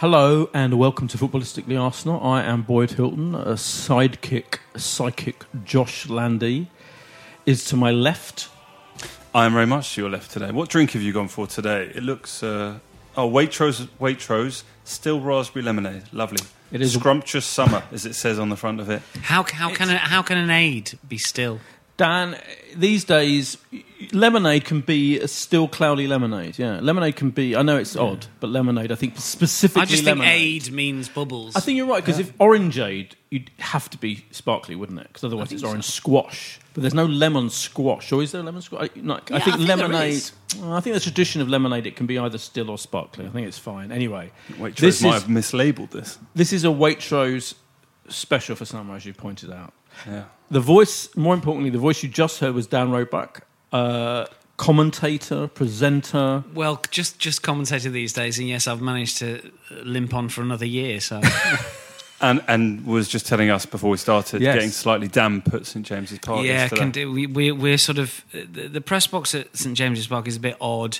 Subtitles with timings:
[0.00, 2.24] Hello and welcome to Footballistically Arsenal.
[2.26, 3.34] I am Boyd Hilton.
[3.34, 6.70] A sidekick, psychic Josh Landy
[7.44, 8.48] is to my left.
[9.34, 10.52] I am very much to your left today.
[10.52, 11.92] What drink have you gone for today?
[11.94, 12.78] It looks uh,
[13.14, 16.04] oh Waitrose Waitrose still raspberry lemonade.
[16.14, 16.42] Lovely.
[16.72, 19.02] It is- scrumptious summer, as it says on the front of it.
[19.20, 21.60] How, how, can, a, how can an aid be still?
[22.00, 22.38] Dan,
[22.74, 23.58] these days,
[24.10, 26.58] lemonade can be a still cloudy lemonade.
[26.58, 27.54] Yeah, lemonade can be.
[27.54, 30.62] I know it's odd, but lemonade, I think specifically I just think lemonade.
[30.68, 31.54] aid means bubbles.
[31.54, 35.08] I think you're right because if orangeade, you'd have to be sparkly, wouldn't it?
[35.08, 36.58] Because otherwise it's orange squash.
[36.72, 38.88] But there's no lemon squash, or is there lemon squash?
[38.96, 40.12] I, no, I think I think lemonade.
[40.14, 40.32] is.
[40.62, 43.26] I think the tradition of lemonade it can be either still or sparkly.
[43.26, 43.92] I think it's fine.
[43.92, 46.18] Anyway, Waitrose this might is have mislabeled this.
[46.34, 47.56] this is a Waitrose
[48.08, 49.74] special for summer, as you pointed out.
[50.06, 50.24] Yeah.
[50.50, 56.44] The voice, more importantly, the voice you just heard was Dan Roebuck, uh, commentator, presenter.
[56.54, 59.50] well, just just commentator these days, and yes, I've managed to
[59.84, 61.00] limp on for another year.
[61.00, 61.20] So
[62.22, 64.54] And and was just telling us before we started, Yes.
[64.54, 66.44] getting slightly damp at St James's Park.
[66.44, 67.10] yeah, can do.
[67.10, 70.40] We, we, we're sort of the, the press box at St James's Park is a
[70.40, 70.98] bit odd.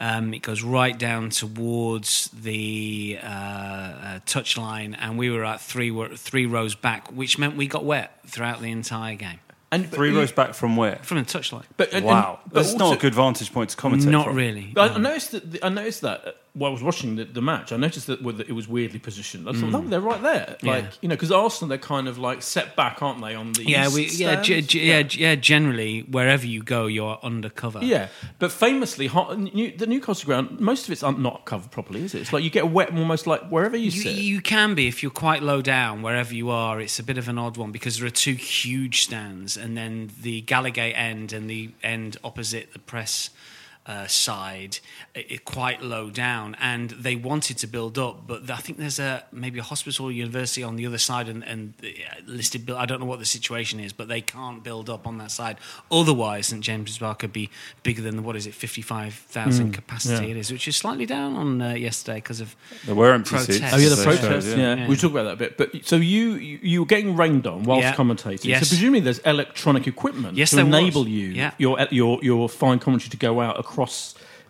[0.00, 5.90] Um, it goes right down towards the uh, uh, touchline, and we were at three
[6.16, 9.40] three rows back, which meant we got wet throughout the entire game
[9.72, 10.96] And Three rows back from where?
[11.02, 11.64] from the touchline.
[11.76, 14.06] But, and- Wow, and- but that's not a good vantage point to commentate.
[14.10, 14.36] Not from.
[14.36, 14.70] really.
[14.72, 15.64] But I, I noticed that.
[15.64, 18.66] I noticed that while I was watching the, the match, I noticed that it was
[18.68, 19.48] weirdly positioned.
[19.48, 19.70] I thought, mm.
[19.70, 20.56] no, they're right there.
[20.62, 20.90] Like Yeah.
[21.02, 23.34] you know, because Arsenal, they're kind of like set back, aren't they?
[23.34, 24.66] On the Yeah, east we, yeah, stands?
[24.68, 25.34] ge- yeah, yeah.
[25.36, 27.80] Generally, wherever you go, you're undercover.
[27.82, 28.08] Yeah,
[28.38, 32.14] but famously, Ho- New, the Newcastle ground, most of it's un- not covered properly, is
[32.14, 32.20] it?
[32.22, 34.16] It's like you get wet almost like wherever you, You, sit.
[34.16, 36.80] you can be if you're quite low down wherever you are.
[36.80, 40.10] It's a bit of an odd one because there are two huge stands, and then
[40.20, 43.30] the Gallowgate end and the end opposite the press
[43.88, 44.78] uh, side,
[45.16, 46.54] i i- quite low down.
[46.60, 50.12] And they wanted to build up, but I think there's a maybe a hospital or
[50.12, 51.88] university on the other side, and, and uh,
[52.26, 52.70] listed.
[52.70, 55.56] I don't know what the situation is, but they can't build up on that side.
[55.90, 57.48] Otherwise, St James's Park could be
[57.82, 60.32] bigger than the what is it, fifty five thousand capacity yeah.
[60.32, 63.58] it is, which is slightly down on uh, yesterday because of There were empty Protests.
[63.58, 63.72] seats.
[63.72, 64.50] Oh yeah, the So- protests.
[64.50, 64.74] so, yeah.
[64.76, 64.88] Yeah.
[64.88, 65.56] we talked about that a bit.
[65.56, 67.94] But so you you, you were getting rained on whilst Yeah.
[67.94, 68.44] commentating.
[68.44, 68.60] Yes.
[68.68, 70.74] So presumably there's electronic equipment Yes, to there was.
[70.74, 71.52] enable you Yeah.
[71.58, 73.77] your your your fine commentary to go out across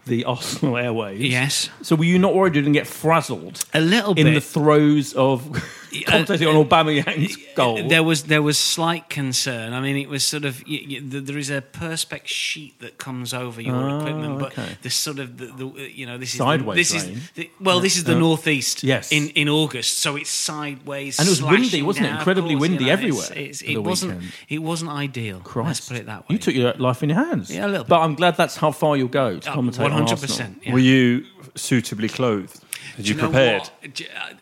[0.07, 1.21] the Arsenal airways.
[1.21, 1.71] Yes.
[1.83, 5.15] So were you not worried you didn't get frazzled A little bit in the throes
[5.15, 5.51] of
[5.91, 7.89] commentating on Aubameyang's goal?
[7.89, 9.73] There was there was slight concern.
[9.73, 12.99] I mean, it was sort of y y th- there is a perspex sheet that
[12.99, 14.77] comes over your Oh, equipment, but okay.
[14.83, 17.15] this sort of the, the you know this is Sideways The, this rain.
[17.17, 18.19] is the, well, this is the Yeah.
[18.19, 18.83] northeast.
[18.83, 19.11] Yes.
[19.13, 21.19] in in August, so it's sideways.
[21.19, 22.13] And it was windy, wasn't it?
[22.19, 24.33] Incredibly course, windy you know, everywhere it's- it's- it the wasn't weekend.
[24.49, 25.41] it wasn't ideal.
[25.41, 25.67] Christ.
[25.69, 26.27] Let's put it that way.
[26.35, 27.51] You took your life in your hands.
[27.51, 27.89] Yeah, a little bit.
[27.89, 30.73] But I'm glad that's how far you'll go to Uh, commentate on 100%.
[30.73, 31.25] Were you
[31.55, 32.61] suitably clothed?
[32.97, 33.71] Had you, know prepared?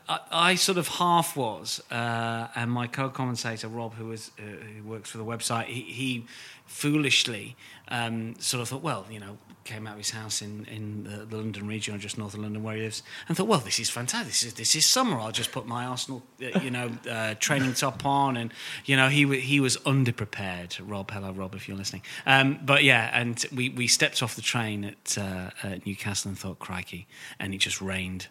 [0.08, 4.88] I, I sort of half was, uh, and my co-commentator Rob, who is uh, who
[4.88, 6.26] works for the website, he, he
[6.66, 7.56] foolishly
[7.88, 11.26] um, sort of thought, well, you know, came out of his house in, in the,
[11.26, 13.78] the London region or just north of London where he lives, and thought, well, this
[13.78, 14.28] is fantastic.
[14.28, 15.18] This is, this is summer.
[15.18, 18.52] I'll just put my Arsenal, uh, you know, uh, training top on, and
[18.86, 20.78] you know, he he was underprepared.
[20.82, 22.02] Rob, hello, Rob, if you're listening.
[22.24, 26.38] Um, but yeah, and we, we stepped off the train at, uh, at Newcastle and
[26.38, 27.06] thought, crikey,
[27.38, 28.28] and it just rained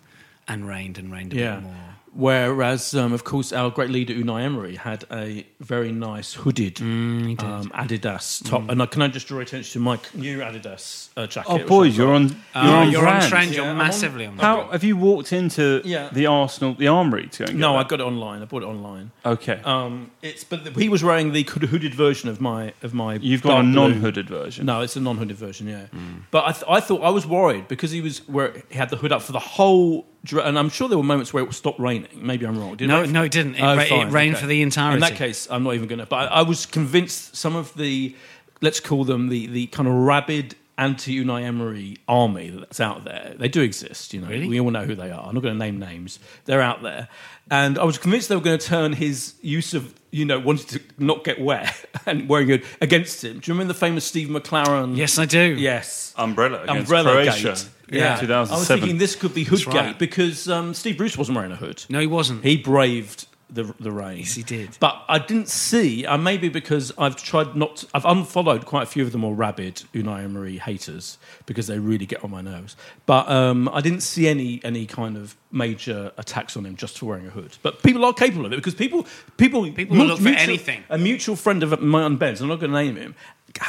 [0.48, 1.56] and rained and rained a Yeah.
[1.56, 1.96] bit more.
[2.16, 7.42] Whereas, um, of course, our great leader Unai Emery had a very nice hooded Mm,
[7.44, 8.70] um, Adidas top.
[8.70, 11.50] And uh, can I just draw attention to my new Adidas uh, jacket?
[11.52, 12.16] Oh, boys, I've you're got?
[12.16, 12.28] on.
[12.56, 13.24] You're on you're brand.
[13.24, 13.50] on trend.
[13.52, 14.38] Yeah, You're I'm on- massively on.
[14.38, 16.10] How have you walked into Yeah.
[16.14, 17.86] the Arsenal, the Armory to go and get No, that?
[17.86, 18.42] I got it online.
[18.42, 19.12] I bought it online.
[19.26, 23.16] Okay, Um, it's but the, he was wearing the hooded version of my of my.
[23.16, 24.66] you've got a non-hooded version.
[24.66, 25.68] No, it's a non-hooded version.
[25.68, 25.88] Yeah,
[26.32, 28.96] but I, th- I thought I was worried because he was where he had the
[28.98, 30.06] hood up for the whole.
[30.33, 32.07] And I'm sure there were moments where it stopped raining.
[32.16, 32.75] Maybe I'm wrong.
[32.75, 33.10] Did No, it?
[33.10, 33.56] no, it didn't.
[33.56, 34.42] It, Oh, ra- it rained okay.
[34.42, 34.95] for the entirety.
[34.95, 36.06] In that case, I'm not even going to.
[36.06, 38.16] But I, I was convinced some of the,
[38.62, 43.33] let's call them the the kind of rabid anti Unai Emery army that's out there.
[43.38, 44.13] They do exist.
[44.13, 44.48] You know, Really?
[44.48, 45.25] we all know who they are.
[45.27, 46.19] I'm not going to name names.
[46.45, 47.07] They're out there,
[47.50, 50.70] and I was convinced they were going to turn his use of you know wanted
[50.70, 51.76] to not get wet
[52.06, 53.40] and wearing it against him.
[53.40, 54.96] Do you remember the famous Steve McClaren?
[54.96, 55.56] Yes, I do.
[55.58, 56.14] Yes.
[56.18, 57.50] Umbrella against Umbrella Croatia.
[57.50, 57.70] Gate.
[57.90, 58.20] in Yeah.
[58.22, 60.00] I was thinking this could be Hoodgate right.
[60.00, 61.84] because um, Steve Bruce wasn't wearing a hood.
[61.90, 62.44] No, he wasn't.
[62.44, 64.20] He braved the the rain.
[64.20, 64.78] Yes, he did.
[64.80, 66.06] But I didn't see.
[66.06, 67.78] Uh, maybe because I've tried not.
[67.78, 71.80] To, I've unfollowed quite a few of the more rabid Unai Emery haters because they
[71.80, 72.76] really get on my nerves.
[73.06, 77.06] But um, I didn't see any any kind of major attacks on him just for
[77.08, 77.58] wearing a hood.
[77.62, 79.06] But people are capable of it because people
[79.38, 80.84] people People will look for anything.
[80.90, 82.42] A mutual friend of mine, Ben's.
[82.42, 83.16] I'm not going to name him.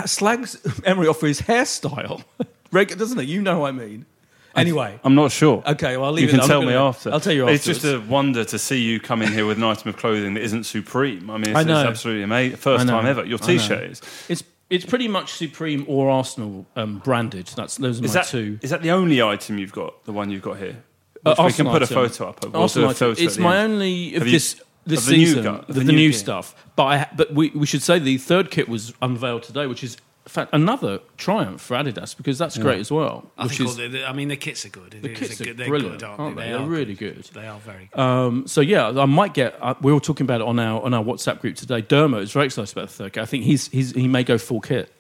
[0.05, 2.25] Slags Emery off for his hairstyle.
[2.73, 3.29] Reg- doesn't it?
[3.29, 4.07] You know what I mean.
[4.57, 5.63] Anyway, I'm not sure.
[5.67, 7.13] Okay, well, I'll leave you it- can I'm tell me gonna- after.
[7.13, 9.65] I'll tell you It's just a wonder to see you come in here with an
[9.65, 11.31] item of clothing that isn't Supreme.
[11.31, 12.57] I mean, it's, I it's absolutely amazing.
[12.57, 12.93] First I know.
[12.93, 13.25] time ever.
[13.25, 13.59] Your I know.
[13.59, 14.03] T-shirt is.
[14.29, 17.47] It's it's pretty much Supreme or Arsenal um, branded.
[17.57, 18.59] That's those are Is my that, two.
[18.63, 20.05] is that the only item you've got?
[20.07, 20.83] The one you've got here?
[21.25, 21.95] Uh, Which we can Arsenal put a item.
[21.95, 22.45] photo up.
[22.45, 22.53] of.
[22.53, 22.99] We'll Arsenal a item.
[22.99, 23.73] photo It's at the my end.
[23.75, 25.43] only of Have you- this this of the new season.
[25.43, 26.55] gu- of the, the new new stuff.
[26.77, 29.97] But I, but we, we should say the third kit was unveiled today, which is
[30.27, 33.31] in fact another triumph for Adidas because that's great as well.
[33.39, 34.91] I which think is, the, I mean, the kits are good.
[34.91, 36.43] the They're kits good- are they're brilliant, good, aren't, aren't they?
[36.43, 36.49] they?
[36.49, 37.25] They They're are really good.
[37.33, 38.01] They are very good.
[38.01, 39.57] Um, so yeah, I might get.
[39.61, 41.81] Uh, we were talking about it on our on our WhatsApp group today.
[41.81, 43.23] Dermo is very excited about the third kit.
[43.23, 44.93] I think he's, he's he may go full kit.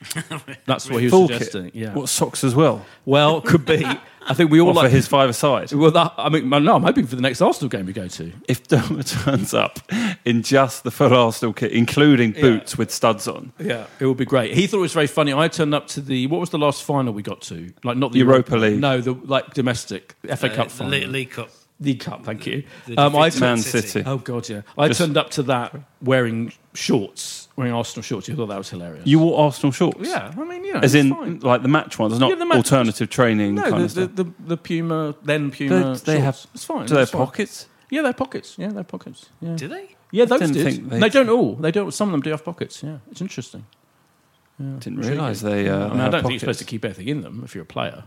[0.66, 1.64] That's what he was Full suggesting.
[1.66, 1.74] kit.
[1.74, 1.92] Yeah.
[1.94, 2.84] What socks as well?
[3.04, 3.84] Well, could be.
[4.22, 5.72] I think we all Or for like his five aside.
[5.72, 8.32] Well, that, I mean, no, I'm hoping for the next Arsenal game we go to.
[8.48, 9.80] If Dermot turns up
[10.24, 14.24] in just the full Arsenal kit, including boots with studs on, Yeah, it would be
[14.26, 14.54] great.
[14.54, 15.32] He thought it was very funny.
[15.32, 17.72] I turned up to the what was the last final we got to?
[17.82, 18.80] Like not the Europa League.
[18.80, 20.92] No, the like domestic FA Uh, Cup final.
[20.92, 21.50] League, League Cup.
[21.82, 22.62] League Cup, thank you.
[22.86, 23.88] The Um, I defeat to Man Man City.
[23.88, 24.04] City.
[24.06, 24.60] Oh god, yeah.
[24.76, 28.26] I Just- turned up to that wearing shorts, wearing Arsenal shorts.
[28.28, 29.06] You thought that was hilarious.
[29.06, 30.00] you wore Arsenal shorts.
[30.08, 31.38] yeah, I mean, yeah, As it's in, fine.
[31.40, 32.72] like the match ones, not Yeah, the match ones.
[32.72, 34.10] alternative training no, kind the, of stuff.
[34.16, 35.70] the, the, the Puma, then Puma.
[35.76, 36.00] They- shorts.
[36.02, 36.86] they have- It's fine.
[36.86, 37.66] Do they have pockets?
[37.90, 38.56] Yeah, they're pockets.
[38.58, 39.28] Yeah, they're pockets.
[39.40, 39.54] Yeah.
[39.56, 39.94] Do they?
[40.12, 40.64] Yeah, those didn't did.
[40.64, 41.54] think They, they- don't all.
[41.54, 41.92] They don't.
[41.92, 42.82] Some of them do have pockets.
[42.82, 43.66] Yeah, it's interesting.
[44.58, 45.68] Didn't realise they.
[45.68, 47.54] Uh, I mean, they I don't think you're supposed to keep anything in them if
[47.54, 48.04] you're a player.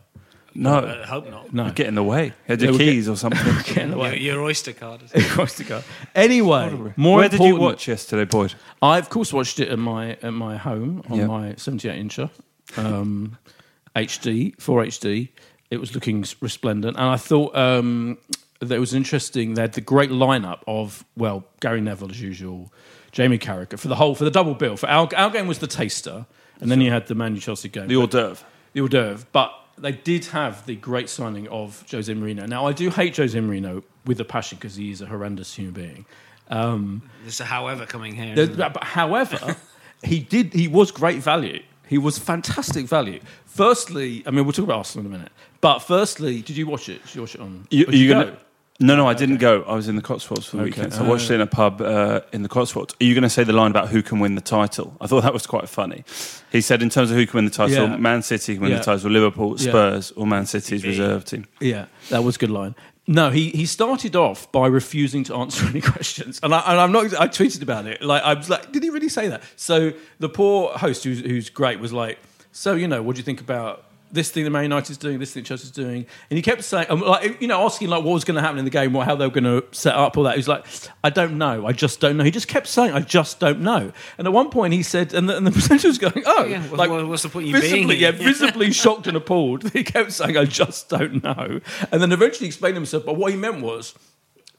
[0.56, 1.54] No, I hope not.
[1.54, 2.34] No, get in the way.
[2.48, 3.44] Had They your would get- keys or something.
[3.66, 4.20] get in the Your, way.
[4.20, 5.02] your Oyster card.
[5.04, 5.84] is- Across the.
[6.16, 8.54] Anyway, more Where did you watch yesterday, Boyd?
[8.82, 11.26] I of course watched it at my at my home on Yeah.
[11.28, 12.30] my 78 incher,
[12.78, 13.38] um,
[13.96, 15.30] HD 4 HD.
[15.72, 18.20] It was looking resplendent, and I thought um,
[18.60, 19.56] that it was interesting.
[19.56, 22.72] They had the great lineup of well Gary Neville as usual,
[23.12, 24.78] Jamie Carragher for the whole for the double bill.
[24.78, 26.28] For our our game was the taster,
[26.62, 27.88] and then you had the Man U Chelsea game.
[27.88, 28.44] The hors d'oeuvre.
[28.74, 29.26] the hors d'oeuvre.
[29.32, 32.48] But they did have the great signing of Jose Mourinho.
[32.48, 35.74] Now, I do hate Jose Mourinho with a passion because he is a horrendous human
[35.74, 36.06] being.
[36.50, 38.36] Um, There's a however coming here.
[38.46, 39.56] The- but however,
[40.04, 40.54] he did.
[40.54, 41.62] He was great value.
[41.88, 43.20] He was fantastic value.
[43.46, 45.32] Firstly, I mean, we'll talk about Arsenal in a minute.
[45.62, 47.04] But firstly, did you watch it?
[47.06, 47.68] Did you watch it on?
[47.70, 48.38] You, or did you gonna, go?
[48.80, 49.62] No, no, I didn't go.
[49.64, 50.72] I was in the Cotswolds for the Okay.
[50.72, 50.94] weekend.
[50.94, 52.96] So I watched it in a pub uh, in the Cotswolds.
[53.00, 54.98] Are you going to say the line about who can win the title?
[55.00, 56.04] I thought that was quite funny.
[56.52, 57.98] He said, in terms of who can win the title, Yeah.
[57.98, 58.80] Man City can win Yeah.
[58.80, 59.70] the title, Liverpool, Yeah.
[59.70, 61.46] Spurs, or Man City's reserve team.
[61.60, 62.74] Yeah, that was a good line.
[63.06, 66.92] No, he, he started off by refusing to answer any questions, and, I, and I'm
[66.92, 67.14] not.
[67.20, 68.02] I tweeted about it.
[68.02, 69.44] Like I was like, did he really say that?
[69.56, 72.18] So the poor host, who's, who's great, was like,
[72.54, 75.34] so you know, what do you think about this thing that Man United's doing, this
[75.34, 76.06] thing Chelsea's doing?
[76.30, 78.58] And he kept saying, um, like, you know, asking like what was going to happen
[78.60, 80.36] in the game, or how they were going to set up, all that.
[80.36, 80.66] He was like,
[81.04, 82.24] I don't know, I just don't know.
[82.24, 83.92] He just kept saying, I just don't know.
[84.18, 86.64] And at one point, he said, and the, and the presenter was going, oh, Yeah,
[86.72, 88.12] like, what- what's the point in you being visibly, here?
[88.14, 89.72] yeah, visibly shocked and appalled.
[89.74, 91.60] He kept saying, I just don't know.
[91.92, 93.94] And then eventually explained himself, but what he meant was,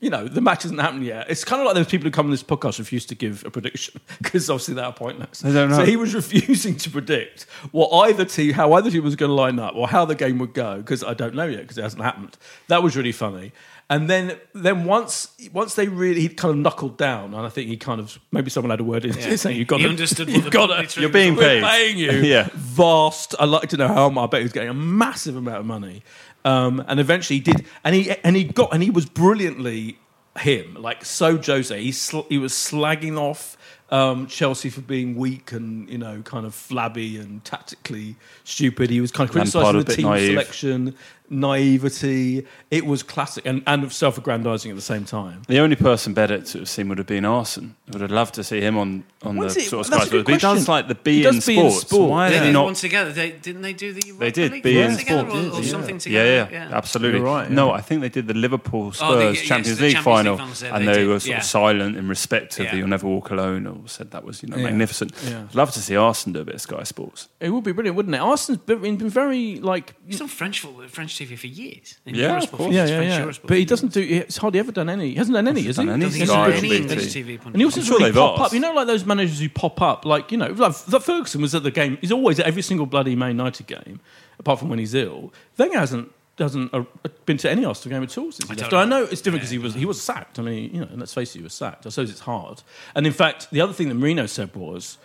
[0.04, 1.30] you know, the match hasn't happened yet.
[1.30, 3.50] It's kind of like those people who come on this podcast refuse to give a
[3.50, 5.40] prediction because obviously they are pointless.
[5.40, 5.76] They don't know.
[5.78, 9.34] So he was refusing to predict what either team, how either team was going to
[9.34, 11.82] line up or how the game would go because I don't know yet because it
[11.82, 12.36] hasn't happened.
[12.68, 13.52] That was really funny.
[13.90, 17.68] And then, then once once they really he kind of knuckled down, and I think
[17.68, 19.36] he kind of maybe someone had a word in Yeah.
[19.36, 21.62] saying you've got He to, understood you've the got monetary to, You're being paid.
[21.62, 22.48] paying you Yeah.
[22.54, 23.34] vast.
[23.38, 24.24] I'd like to know how much.
[24.24, 26.02] I bet he was getting a massive amount of money.
[26.44, 29.98] Um, and eventually he did, and he and he got, and he was brilliantly
[30.38, 31.80] him, like so Jose.
[31.80, 33.56] He sl- he was slagging off
[33.90, 38.90] um, Chelsea for being weak and you know kind of flabby and tactically stupid.
[38.90, 40.30] He was kind of criticising the team naive.
[40.30, 40.96] selection,
[41.30, 42.46] naivety.
[42.70, 45.42] It was classic and, and self-aggrandizing at the same time.
[45.48, 47.70] The only person better to have seen would have been Arsène.
[47.88, 50.06] I would have loved to see him on, on the What's it- sort of that's
[50.06, 50.24] Sky a Sports.
[50.24, 51.86] But he does like the He B does in be in sports.
[51.88, 52.10] sport.
[52.10, 52.64] Why They is did he not?
[52.64, 53.12] one together.
[53.12, 55.44] They, didn't they do the They Europa did League be one in together sport.
[55.44, 55.70] or, or Yeah.
[55.70, 56.00] something Yeah,
[56.44, 56.48] together?
[56.52, 57.18] yeah, absolutely.
[57.20, 57.70] You're right, No.
[57.72, 60.16] I think they did the Liverpool oh, Spurs Oh, the- yes, Champions the League Champions
[60.16, 61.36] League final, ones, yeah, and they they did, were sort yeah.
[61.38, 62.70] of silent in respect of Yeah.
[62.72, 64.64] the "You'll Never Walk Alone." Or said that was you know Yeah.
[64.64, 65.12] magnificent.
[65.28, 65.44] Yeah.
[65.48, 67.28] I'd love to see Arsène do a bit of Sky Sports.
[67.40, 68.18] It would be brilliant, wouldn't it?
[68.20, 71.98] Arsenal's been, been very like He's on French football, French TV for years.
[72.06, 72.72] In Yeah, of course.
[72.74, 73.32] yeah, yeah, yeah.
[73.44, 74.00] But he doesn't do.
[74.00, 75.10] It's hardly ever done any.
[75.10, 75.84] He hasn't done any, has he?
[75.84, 76.76] done any Don't think he's done any BT.
[76.76, 77.46] English TV.
[77.46, 78.46] And he also I'm sure really they've pop asked.
[78.48, 78.52] up.
[78.52, 81.54] You know, like those managers who pop up, like you know, like, like Ferguson was
[81.54, 81.98] at the game.
[82.00, 84.00] He's always at every single bloody Man United game,
[84.38, 85.32] apart from when he's ill.
[85.58, 86.82] Wenger hasn't doesn't uh,
[87.26, 88.70] been to any Arsenal game at all since he I left.
[88.72, 89.08] don't I know know.
[89.10, 90.38] it's different because he was he was sacked.
[90.38, 91.86] I mean, you know, and let's face it, he was sacked.
[91.86, 92.62] I suppose it's hard.
[92.96, 94.98] And in fact, the other thing that Mourinho said was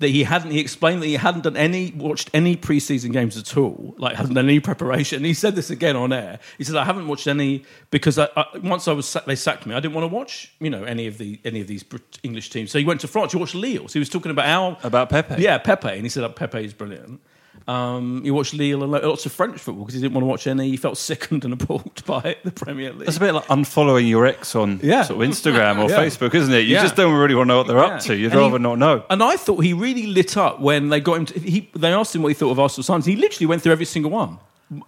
[0.00, 0.50] that he hadn't.
[0.50, 3.94] He explained that he hadn't done any watched any preseason games at all.
[3.98, 5.18] Like hadn't done any preparation.
[5.18, 6.40] And he said this again on air.
[6.58, 9.74] He said, "I haven't watched any because I, I, once I was they sacked me.
[9.74, 11.84] I didn't want to watch you know any of the any of these
[12.22, 12.70] English teams.
[12.70, 13.32] So he went to France.
[13.32, 13.86] He watched Lille.
[13.88, 15.40] So he was talking about how About Pepe.
[15.40, 17.20] yeah, Pepe, and he said that Pepe is brilliant.
[17.66, 20.46] Um, he watched Lille and lots of French football because he didn't want to watch
[20.46, 20.68] any.
[20.68, 23.06] He felt sickened and appalled by the Premier League.
[23.06, 25.02] That's a bit like unfollowing your ex on Yeah.
[25.04, 25.96] sort of Instagram or Yeah.
[26.04, 26.60] Facebook, isn't it?
[26.66, 26.82] You Yeah.
[26.82, 27.84] just don't really want to know what they're Yeah.
[27.96, 28.14] up to.
[28.14, 29.02] You'd And he- rather not know.
[29.08, 31.26] And I thought he really lit up when they got him.
[31.26, 33.06] To, he, they asked him what he thought of Arsenal signs.
[33.06, 34.38] He literally went through every single one,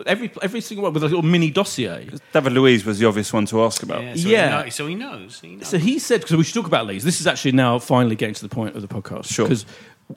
[0.05, 2.09] every every single one with a little mini dossier.
[2.35, 4.03] David Luiz was the obvious one to ask about.
[4.03, 4.59] Yeah, so, Yeah.
[4.59, 5.41] He knows, so he knows.
[5.41, 5.69] He knows.
[5.69, 7.05] So he said, because we should talk about Leeds.
[7.05, 9.33] This is actually now finally getting to the point of the podcast.
[9.33, 9.47] Sure.
[9.47, 9.65] Because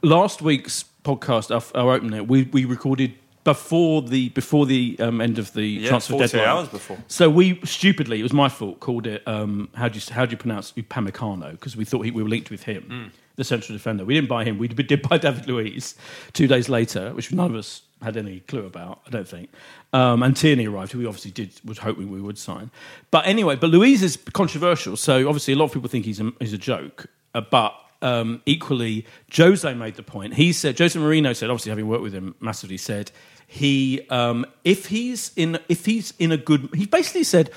[0.04, 3.14] last week's podcast, our, our opener, we, we recorded
[3.46, 6.50] before the before the um, end of the Yeah, transfer 48 deadline.
[6.50, 6.98] hours before.
[7.08, 9.26] So we stupidly, it was my fault, called it.
[9.28, 11.52] Um, how do you how do you pronounce Upamecano?
[11.52, 13.08] Because we thought he, we were linked with him, Hmm.
[13.38, 14.04] the central defender.
[14.04, 14.58] We didn't buy him.
[14.58, 15.96] We did buy David Luiz
[16.34, 19.02] two days later, which none of us had any clue about.
[19.08, 19.50] I don't think.
[19.94, 22.72] Um, and Tierney arrived, who we obviously did was hoping we would sign.
[23.10, 24.98] But anyway, but Luiz is controversial.
[24.98, 27.08] So obviously, a lot of people think he's a, he's a joke.
[27.34, 30.36] Uh, but um, equally, Jose made the point.
[30.36, 33.12] He said, Jose Mourinho said, obviously having worked with him massively, said
[33.52, 37.50] he um, if he's in if he's in a good he basically said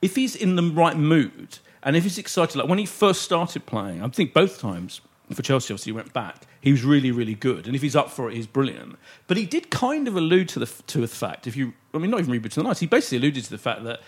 [0.00, 3.66] if he's in the right mood and if he's excited like when he first started
[3.66, 5.00] playing i think both times
[5.32, 8.08] for chelsea obviously he went back he was really really good and if he's up
[8.08, 8.96] for it he's brilliant
[9.26, 12.12] but he did kind of allude to the to the fact if you i mean
[12.12, 14.00] not even read between the lines he basically alluded to the fact that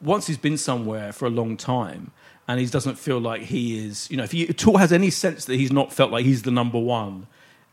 [0.00, 2.10] once he's been somewhere for a long time
[2.50, 5.10] and he doesn't feel like he is you know if he at all has any
[5.10, 7.26] sense that he's not felt like he's the number one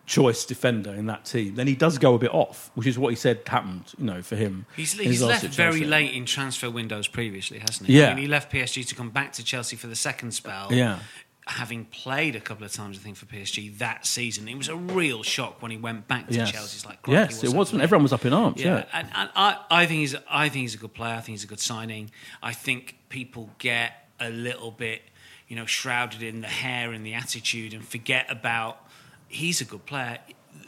[0.05, 3.09] choice defender in that team, then he does go a bit off, which is what
[3.09, 4.65] he said happened, you know, for him.
[4.73, 7.99] He's, he's left very late in transfer windows previously, hasn't he?
[7.99, 8.05] Yeah.
[8.11, 10.69] I mean, he left PSG to come back to Chelsea for the second spell.
[10.71, 10.99] Yeah.
[11.47, 14.77] Having played a couple of times, I think, for PSG that season, it was a
[14.77, 16.51] real shock when he went back to Yes.
[16.51, 16.77] Chelsea.
[16.77, 17.81] It's like, yes, it wasn't.
[17.81, 18.61] Everyone was up in arms.
[18.63, 21.15] Yeah, Yeah, and, and I, I think he's I think he's a good player.
[21.15, 22.11] I think he's a good signing.
[22.41, 25.01] I think people get a little bit,
[25.47, 28.79] you know, shrouded in the hair and the attitude and forget about
[29.27, 30.19] he's a good player.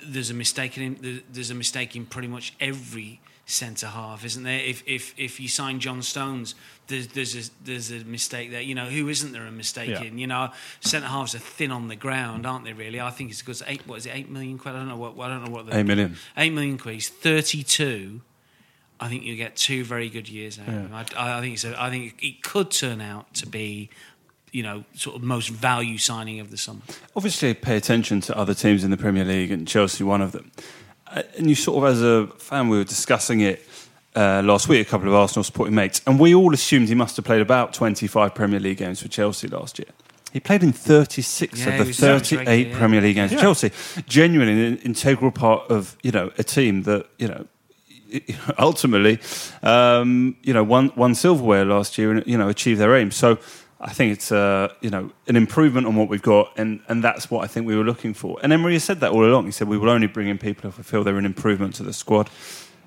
[0.06, 4.60] There's a mistake in There's a mistake in pretty much every centre half, isn't there?
[4.60, 6.54] If if if you sign John Stones,
[6.88, 8.62] there's there's a, there's a mistake there.
[8.62, 10.04] You know, who isn't there a mistake Yeah.
[10.04, 10.18] in?
[10.20, 10.52] You know,
[10.82, 12.74] centre halves are thin on the ground, aren't they?
[12.74, 13.82] Really, I think it's because eight.
[13.88, 14.12] What is it?
[14.16, 14.76] Eight million quid?
[14.76, 15.20] I don't know what.
[15.20, 15.66] I don't know what.
[15.66, 16.16] The, Eight million.
[16.38, 16.94] Eight million quid.
[16.94, 18.22] He's thirty-two.
[19.00, 20.94] I think you get two very good years out of him.
[20.94, 23.90] I, I think a, I think it could turn out to be,
[24.52, 26.82] you know, sort of most value signing of the summer.
[27.16, 30.52] Obviously, pay attention to other teams in the Premier League, and Chelsea one of them.
[31.08, 33.66] Uh, and you sort of, as a fan, we were discussing it
[34.16, 34.86] uh, last week.
[34.86, 37.74] A couple of Arsenal supporting mates, and we all assumed he must have played about
[37.74, 39.90] twenty-five Premier League games for Chelsea last year.
[40.32, 42.78] He played in 36 Yeah, of the was so much 38 regular, yeah.
[42.78, 43.72] Premier League games for Chelsea.
[44.08, 47.48] Genuinely an integral part of you know a team that you know
[48.60, 49.20] ultimately,
[49.64, 53.12] um, you know, won, won silverware last year and you know achieved their aim.
[53.12, 53.38] So
[53.80, 57.30] I think it's uh, you know an improvement on what we've got, and, and that's
[57.32, 58.38] what I think we were looking for.
[58.44, 59.46] And Emery has said that all along.
[59.46, 61.84] He said we will only bring in people if we feel they're an improvement to
[61.84, 62.30] the squad.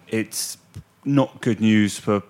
[0.08, 0.58] It's
[1.04, 2.22] not good news for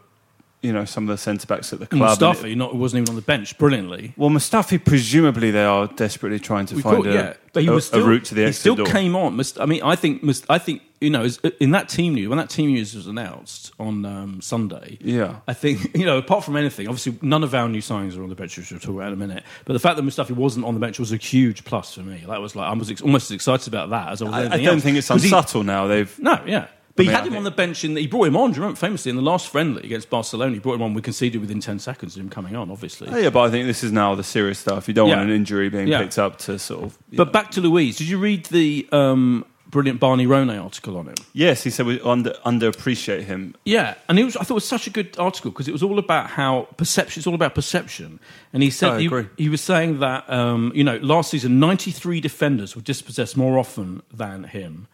[0.62, 2.22] you know some of the centre backs at the club.
[2.22, 4.14] and it- Mustafi not wasn't even on the bench brilliantly.
[4.16, 7.72] well, Mustafi, presumably they are desperately trying to We find a, yeah, but he a-
[7.72, 8.86] was still, a route to the he exit still door.
[8.86, 9.40] came on.
[9.58, 11.26] I mean, I think I think you know
[11.60, 14.98] in that team news when that team news was announced on um, Sunday.
[15.00, 15.40] Yeah.
[15.46, 18.28] I think you know apart from anything, obviously none of our new signings are on
[18.28, 19.42] the bench, which we'll talk about in a minute.
[19.64, 22.24] But the fact that Mustafi wasn't on the bench was a huge plus for me.
[22.26, 24.34] That was like I was ex- almost as excited about that as I was.
[24.34, 24.82] I, I don't else.
[24.82, 25.86] think it's 'Cause he- unsubtle now.
[25.86, 26.68] They've no, yeah.
[26.94, 27.94] But I mean, he I had him think- on the bench in.
[27.94, 28.50] The, he brought him on.
[28.50, 30.52] Do you remember famously in the last friendly against Barcelona?
[30.52, 30.92] He brought him on.
[30.92, 32.70] We conceded within ten seconds of him coming on.
[32.70, 34.88] Obviously, Oh, yeah, but I think this is now the serious stuff.
[34.88, 35.16] You don't Yeah.
[35.16, 36.02] want an injury being Yeah.
[36.02, 36.98] picked up to sort of.
[37.10, 37.32] But know.
[37.32, 37.96] back to Luiz.
[37.96, 41.16] Did you read the um, brilliant Barney Ronay article on him?
[41.32, 43.56] yes, he said we under underappreciate him.
[43.64, 44.36] Yeah, and it was.
[44.36, 47.18] I thought it was such a good article because it was all about how perception.
[47.18, 48.20] It's all about perception,
[48.52, 52.20] and he said he, he was saying that um, you know last season ninety three
[52.20, 54.86] defenders were dispossessed more often than him.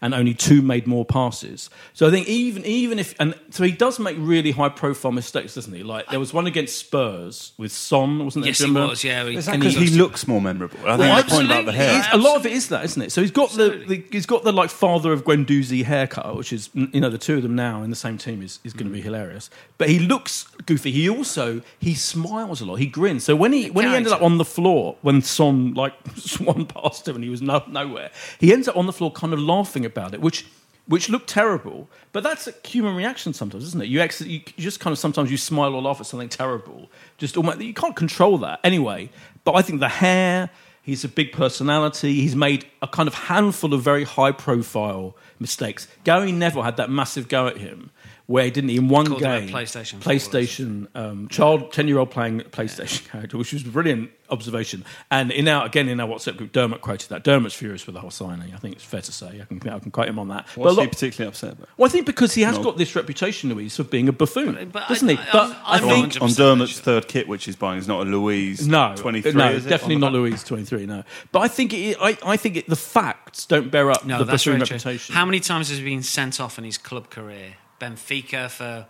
[0.00, 1.70] And only two made more passes.
[1.94, 5.54] So I think even even if and so he does make really high profile mistakes,
[5.54, 5.82] doesn't he?
[5.82, 8.50] Like there was one against Spurs with Son, wasn't there?
[8.50, 9.04] Yes, he was.
[9.04, 10.78] Yeah, he- Is that and because he he- looks more memorable?
[10.80, 11.98] I think Well, the point about the hair.
[11.98, 13.12] It's- a lot of it is that, isn't it?
[13.12, 16.68] So he's got the, the he's got the like father of Guendouzi haircut, which is
[16.74, 18.92] you know the two of them now in the same team is, is going to
[18.92, 19.04] be mm.
[19.04, 19.50] hilarious.
[19.78, 20.90] But he looks goofy.
[20.90, 22.76] He also he smiles a lot.
[22.76, 23.24] He grins.
[23.24, 27.08] So when he when he ended up on the floor when Son like swung past
[27.08, 29.85] him and he was no, nowhere, he ends up on the floor kind of laughing
[29.86, 30.46] about it, which.
[30.88, 33.88] Which looked terrible, but that's a human reaction sometimes, isn't it?
[33.88, 36.88] You, ex- you just kind of sometimes you smile or laugh at something terrible.
[37.18, 39.10] Just almost, you can't control that anyway.
[39.42, 40.48] But I think the hair,
[40.86, 42.14] He's a big personality.
[42.14, 45.88] He's made a kind of handful of very high profile mistakes.
[46.04, 47.90] Gary Neville had that massive go at him
[48.26, 51.86] where he didn't he in one Called him a game PlayStation PlayStation um, child ten
[51.88, 54.84] year old playing PlayStation character, which was a brilliant observation.
[55.12, 57.22] And in our again in our WhatsApp group, Dermot quoted that.
[57.22, 58.52] Dermot's furious with the whole signing.
[58.52, 59.40] I think it's fair to say.
[59.40, 60.46] I can I can quote him on that.
[60.56, 61.68] But a What's he particularly upset about?
[61.76, 62.64] well, I think because he has No.
[62.64, 65.18] got this reputation, Luiz, for being a buffoon, but doesn't I- he?
[65.18, 66.82] I- But I'm- I I'm think On Dermot's sure.
[66.82, 69.68] third kit, which he's buying, is not a Luiz no, 23, no, is it?
[69.68, 70.12] definitely not?
[70.12, 70.86] Luiz twenty three.
[70.86, 74.18] No, but I think it, I, I think it, the facts don't bear up No,
[74.18, 74.74] the buffoon very true.
[74.76, 75.14] reputation.
[75.14, 77.54] How many times has he been sent off in his club career?
[77.80, 78.86] Benfica for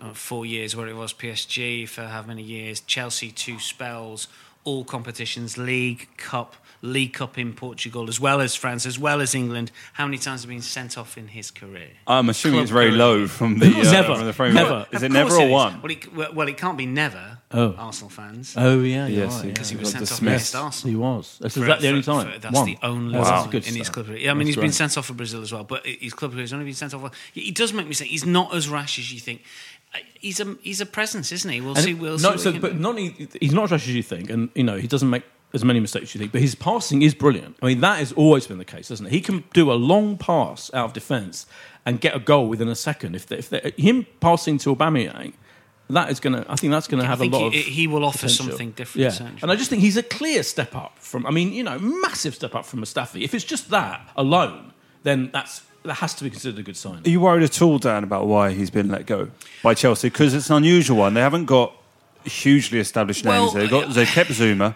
[0.00, 2.80] uh, four years, where it was PSG for how many years?
[2.80, 4.28] Chelsea two spells,
[4.64, 9.34] all competitions, league, cup, league cup in Portugal, as well as France, as well as
[9.34, 9.70] England.
[9.92, 11.88] How many times has he been sent off in his career?
[12.08, 12.98] I'm assuming Club it's very career.
[12.98, 14.16] low from the, uh, Never.
[14.16, 14.54] from the frame.
[14.54, 14.86] Never.
[14.90, 15.52] Is Of it never course or is.
[15.52, 15.80] one?
[15.82, 17.38] Well, it, well, well, it can't be never.
[17.54, 17.74] Oh.
[17.78, 18.54] Arsenal fans.
[18.56, 19.50] Oh yeah, Yes, right, yeah.
[19.52, 20.54] because he he was got sent off dismissed.
[20.54, 20.90] against Arsenal.
[20.90, 21.38] He was.
[21.40, 22.32] That's For- is that the only for- time?
[22.32, 22.66] for- that's One.
[22.66, 23.24] the only Wow.
[23.42, 23.94] time good in his stuff.
[23.94, 24.30] club career.
[24.30, 26.42] I mean, That's he's been sent off for Brazil as well, but his club career
[26.44, 27.12] has only been sent off.
[27.34, 29.42] He does make me say he's not as rash as you think.
[29.94, 31.60] Uh, He's a he's a presence, isn't he?
[31.60, 31.92] We'll And see.
[31.94, 32.26] We'll no, see.
[32.28, 34.76] what so, but not he- he's not as rash as you think, and you know
[34.78, 36.32] he doesn't make as many mistakes as you think.
[36.32, 37.56] But his passing is brilliant.
[37.62, 39.12] I mean, that has always been the case, doesn't it?
[39.12, 41.46] He can do a long pass out of defence
[41.84, 43.14] and get a goal within a second.
[43.16, 45.34] If, they, if they, him passing to Aubameyang,
[45.90, 46.50] that is going to.
[46.50, 47.66] I think that's going to I have a lot he- of.
[47.66, 48.46] he will offer potential.
[48.46, 51.26] something different, Yeah, and I just think he's a clear step up from.
[51.26, 53.22] I mean, you know, massive step up from Mustafi.
[53.22, 57.02] If it's just that alone, then that's that has to be considered a good sign.
[57.04, 59.28] Are you worried at all, Dan, about why he's been let go
[59.62, 60.08] by Chelsea?
[60.08, 61.12] Because it's an unusual one.
[61.12, 61.74] They haven't got
[62.24, 63.54] hugely established Well, names.
[63.54, 64.74] They got uh, they kept Zouma,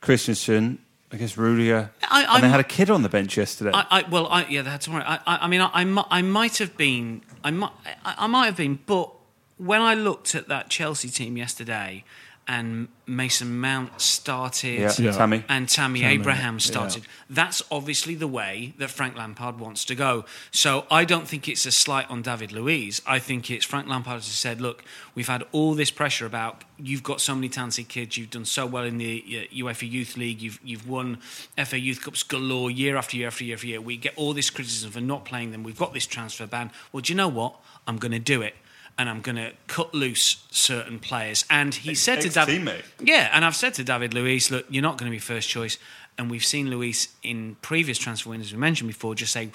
[0.00, 0.78] Christensen,
[1.12, 3.70] I guess Rudiger, I- and they had a kid on the bench yesterday.
[3.74, 5.04] I, I, well, I, yeah, that's right.
[5.06, 7.72] I, I, I mean, I, I, I might have been, I might,
[8.04, 9.10] I, I might have been, but
[9.58, 12.04] when I looked at that Chelsea team yesterday,
[12.48, 15.12] and Mason Mount started, Yeah, Yeah.
[15.12, 15.42] Tammy.
[15.48, 17.04] and Tammy, Tammy, Abraham started.
[17.28, 20.24] That's obviously the way that Frank Lampard wants to go.
[20.52, 23.02] So I don't think it's a slight on David Luiz.
[23.06, 27.02] I think it's Frank Lampard has said, look, we've had all this pressure about you've
[27.02, 30.40] got so many talented kids, you've done so well in the uh, UEFA Youth League,
[30.42, 31.16] you've you've won
[31.64, 33.80] FA Youth Cups galore year after year after year after year.
[33.80, 35.62] We get all this criticism for not playing them.
[35.64, 36.70] We've got this transfer ban.
[36.92, 37.56] Well, do you know what?
[37.88, 38.54] I'm going to do it.
[38.98, 41.44] And I'm going to cut loose certain players.
[41.50, 42.64] And he said to David,
[43.00, 45.76] yeah, and I've said to David Luiz, look, you're not going to be first choice.
[46.16, 49.50] And we've seen Luiz in previous transfer windows we mentioned before just say,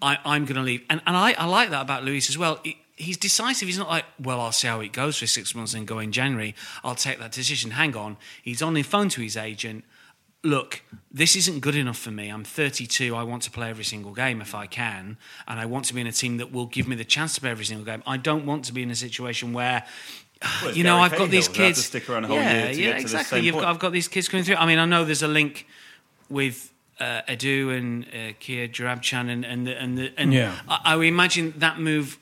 [0.00, 0.82] I, I'm going to leave.
[0.88, 2.60] And, and I, I like that about Luiz as well.
[2.64, 3.66] He- he's decisive.
[3.68, 6.12] He's not like, well, I'll see how it goes for six months and go in
[6.12, 6.54] January.
[6.84, 7.72] I'll take that decision.
[7.72, 8.16] Hang on.
[8.42, 9.84] He's on the phone to his agent.
[10.44, 12.28] Look, this isn't good enough for me.
[12.28, 13.14] I'm 32.
[13.14, 15.16] I want to play every single game if I can.
[15.46, 17.40] And I want to be in a team that will give me the chance to
[17.40, 18.02] play every single game.
[18.06, 19.84] I don't want to be in a situation where
[20.64, 21.84] it's you know, Gary I've got these They have to kids.
[21.86, 23.38] stick around a whole yeah, year to yeah, get to the exactly.
[23.38, 23.64] same You've point.
[23.64, 24.56] got, I've got these kids coming through.
[24.56, 25.66] I mean, I know there's a link
[26.28, 30.54] with uh, Edu and uh, Kia Joorabchian, and and the, and, the, and Yeah.
[30.68, 32.18] I, I imagine that move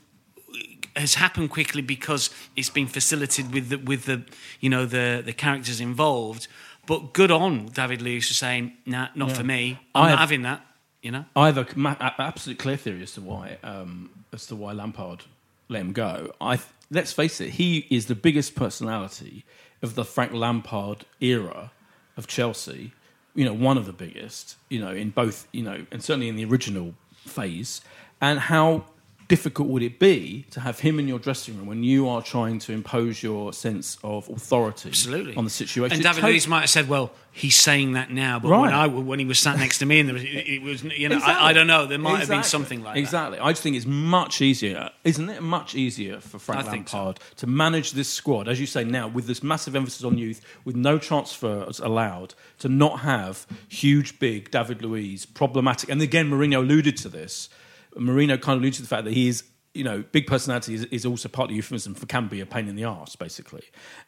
[0.97, 4.25] has happened quickly because it's been facilitated with the, with the
[4.61, 6.47] you know the the characters involved.
[6.87, 9.79] But good on David Luiz for saying, "Nah, not for me.
[9.95, 10.67] I'm I not have- having that."
[11.03, 11.25] You know.
[11.35, 15.25] I have a ma- absolute clear theory as to why um, as to why Lampard
[15.69, 16.33] let him go.
[16.41, 16.59] I
[16.91, 19.45] let's face it, he is the biggest personality
[19.83, 21.71] of the Frank Lampard era
[22.17, 22.93] of Chelsea.
[23.35, 24.57] You know, one of the biggest.
[24.69, 25.47] You know, in both.
[25.53, 27.81] You know, and certainly in the original phase.
[28.21, 28.85] And how
[29.31, 32.59] difficult would it be to have him in your dressing room when you are trying
[32.59, 35.35] to impose your sense of authority Absolutely.
[35.37, 35.95] on the situation?
[35.95, 38.61] And David Luiz might have said, "Well, he's saying that now," but Right.
[38.61, 41.09] when I when he was sat next to me, and there was, it, was, you
[41.09, 41.35] know, Exactly.
[41.47, 41.87] I, I don't know.
[41.87, 43.39] There might have been something like exactly.
[43.39, 45.41] I just think it's much easier, isn't it?
[45.43, 46.97] Much easier for Frank I think so.
[46.99, 50.41] Lampard to manage this squad, as you say now, with this massive emphasis on youth,
[50.65, 55.89] with no transfers allowed, to not have huge, big David Luiz problematic.
[55.89, 57.49] And again, Mourinho alluded to this.
[57.97, 59.45] Mourinho kind of alluded to the fact that he is.
[59.73, 62.47] You know, big personality is, is also part of the euphemism for can be a
[62.47, 63.63] pain in the arse, basically.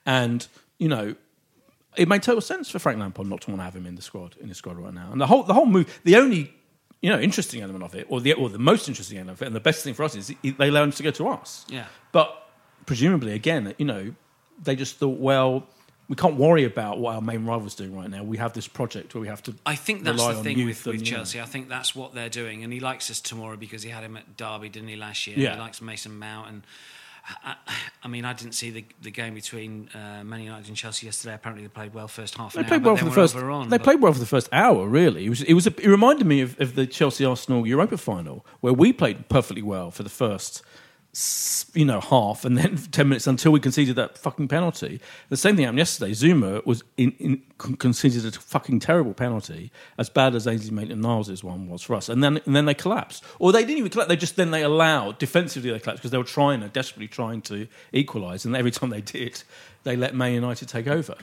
[0.04, 0.44] And
[0.78, 1.14] you know,
[1.96, 4.02] it made total sense for Frank Lampard not to want to have him in the
[4.02, 5.10] squad in the squad right now.
[5.12, 6.52] And the whole the whole move, the only
[7.00, 9.46] you know interesting element of it, or the or the most interesting element of it,
[9.46, 11.64] and the best thing for us is they allowed him to go to us.
[11.68, 11.86] Yeah.
[12.10, 12.34] But
[12.86, 14.14] presumably, again, you know,
[14.62, 15.66] they just thought, well,
[16.12, 18.22] we can't worry about what our main rival's doing right now.
[18.22, 19.54] We have this project where we have to.
[19.64, 21.02] I think that's the thing with, with.
[21.02, 21.40] Chelsea.
[21.40, 24.18] I think that's what they're doing, and he likes us tomorrow because he had him
[24.18, 25.38] at Derby, didn't he, last year?
[25.38, 25.54] Yeah.
[25.54, 26.62] He likes Mason Mount, and
[27.42, 27.56] I,
[28.02, 31.34] I mean, I didn't see the, the game between uh, Man United and Chelsea yesterday.
[31.34, 32.52] Apparently, they played well first half.
[32.52, 33.34] They hour, played well for the first.
[33.34, 34.86] they but- played well for the first hour.
[34.86, 35.40] Really, it was.
[35.40, 35.66] It was.
[35.66, 39.62] A, it reminded me of, of the Chelsea Arsenal Europa final where we played perfectly
[39.62, 40.62] well for the first,
[41.74, 44.98] you know, half, and then ten minutes until we conceded that fucking penalty.
[45.28, 46.12] The same thing happened yesterday.
[46.12, 51.68] Zouma was in, in, conceded a fucking terrible penalty, as bad as Ainsley Maitland-Niles' one
[51.68, 53.24] was for us, and then and then they collapsed.
[53.38, 54.08] Or they didn't even collapse.
[54.08, 57.68] They just then they allowed defensively they collapsed because they were trying, desperately trying to
[57.92, 59.42] equalise, and every time they did,
[59.84, 61.14] they let Man United take over.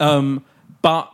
[0.00, 0.46] Um,
[0.80, 1.12] but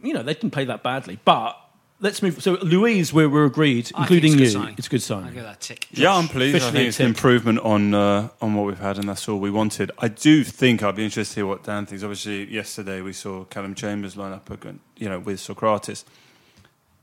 [0.00, 1.18] you know, they didn't play that badly.
[1.24, 1.56] But
[2.02, 2.42] let's move.
[2.42, 4.60] So, Luiz, we're, we're agreed, I think including it's you.
[4.60, 4.74] sign.
[4.76, 5.24] It's a good sign.
[5.24, 5.86] I get that tick.
[5.92, 6.56] Yeah, I'm pleased.
[6.56, 9.38] I think a it's an improvement on uh, on what we've had, and that's all
[9.40, 9.90] we wanted.
[9.98, 12.02] I do think I'd be interested to hear what Dan thinks.
[12.04, 16.04] Obviously, yesterday we saw Callum Chambers line up, again, you know, with Sokratis.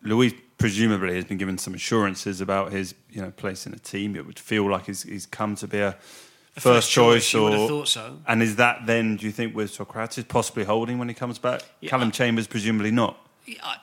[0.03, 4.15] Luiz presumably has been given some assurances about his, you know, place in the team.
[4.15, 5.95] It would feel like he's, he's come to be a,
[6.55, 8.17] A first, choice, you would or have thought so.
[8.27, 9.15] and is that then?
[9.17, 11.62] Do you think with Sokratis possibly holding when he comes back?
[11.81, 13.17] Yeah, Callum I- Chambers presumably not.
[13.63, 13.77] I,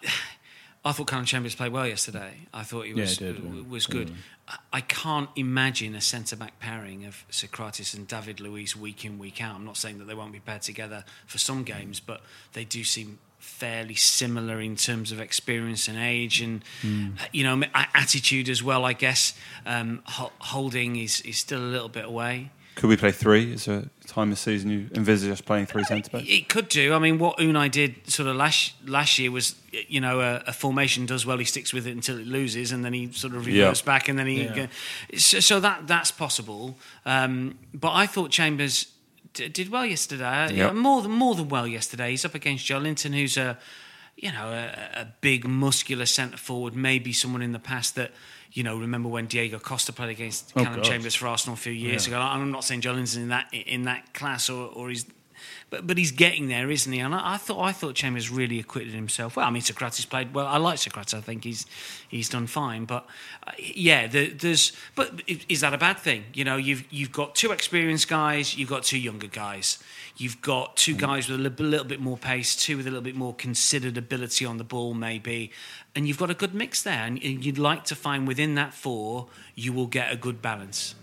[0.86, 2.32] I thought Callum Chambers played well yesterday.
[2.54, 3.62] I thought he Yeah, was he did, yeah.
[3.68, 4.12] was good.
[4.48, 9.18] I, I can't imagine a centre back pairing of Sokratis and David Luiz week in
[9.18, 9.56] week out.
[9.56, 12.20] I'm not saying that they won't be paired together for some games, but
[12.52, 17.10] they do seem fairly similar in terms of experience and age and Hmm.
[17.20, 18.84] uh, you know attitude as well.
[18.84, 19.34] I guess
[19.66, 22.50] um, Holding is is still a little bit away.
[22.76, 23.52] Could we play three?
[23.54, 26.26] Is there a time of season you envisage us playing three centre backs?
[26.28, 26.92] It could do.
[26.92, 29.54] I mean, what Unai did sort of last last year was,
[29.88, 32.84] you know, a, a formation does well, he sticks with it until it loses, and
[32.84, 33.72] then he sort of Yeah.
[33.86, 34.42] back, and then he.
[34.44, 34.66] Yeah.
[35.16, 36.76] So, so that that's possible.
[37.06, 38.92] Um, but I thought Chambers
[39.32, 40.52] d- did well yesterday.
[40.54, 40.74] Yep.
[40.74, 42.10] More than more than well yesterday.
[42.10, 43.56] He's up against Joelinton, who's a
[44.18, 46.76] you know a, a big muscular centre forward.
[46.76, 48.12] Maybe someone in the past that.
[48.56, 50.84] You know, remember when Diego Costa played against Oh, Callum God.
[50.84, 52.18] Chambers for Arsenal a few years ago?
[52.18, 55.04] I'm not saying Joelinton's in that in that class, or, or he's
[55.68, 57.00] but but he's getting there, isn't he?
[57.00, 59.46] And I, I thought I thought Chambers really acquitted himself well.
[59.46, 60.46] I mean, Sokratis played well.
[60.46, 61.12] I like Sokratis.
[61.12, 61.66] I think he's
[62.08, 62.86] he's done fine.
[62.86, 63.06] But
[63.46, 64.72] uh, yeah, the, there's.
[64.94, 66.24] But is that a bad thing?
[66.32, 68.56] You know, you've you've got two experienced guys.
[68.56, 69.78] You've got two younger guys.
[70.18, 71.06] You've got two mm-hmm.
[71.06, 74.46] guys with a little, bit more pace, two with a little bit more considered ability
[74.46, 75.52] on the ball, maybe,
[75.94, 77.04] and you've got a good mix there.
[77.04, 80.94] And you'd like to find within that four, you will get a good balance.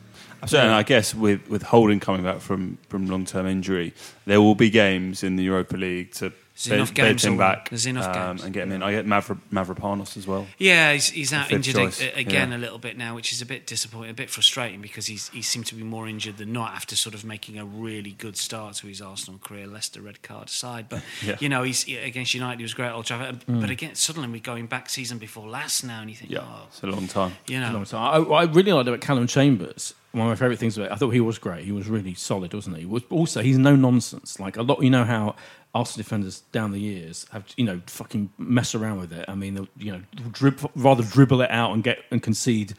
[0.42, 0.68] Absolutely.
[0.68, 3.94] And I guess with, with Holding coming back from, from long term injury,
[4.26, 7.70] there will be games in the Europa League to There's bed, enough games him back
[7.70, 8.44] There's enough um, games.
[8.44, 8.84] and get him in.
[8.84, 10.46] I get Mavro, Mavropanos as well.
[10.60, 12.58] Yeah, he's, he's out injured choice, a- again yeah.
[12.58, 15.42] a little bit now, which is a bit disappointing, a bit frustrating because he's he
[15.42, 18.76] seemed to be more injured than not after sort of making a really good start
[18.76, 19.66] to his Arsenal career.
[19.66, 21.38] Leicester red card aside, but Yeah.
[21.40, 24.40] you know he's against United he was great at Old Trafford, but again suddenly we're
[24.40, 27.34] going back season before last now, and you think, Yeah, oh, it's a long time.
[27.48, 28.32] you know, long time.
[28.32, 29.96] I, I really liked about Callum Chambers.
[30.12, 31.66] One of my favourite things about it, I thought he was great.
[31.66, 33.02] He was really solid, wasn't he?
[33.10, 34.40] Also he's no nonsense.
[34.40, 35.36] Like a lot, you know how
[35.74, 39.26] Arsenal defenders down the years have you know fucking mess around with it.
[39.28, 42.76] I mean, they'll, you know, drib, rather dribble it out and get and concede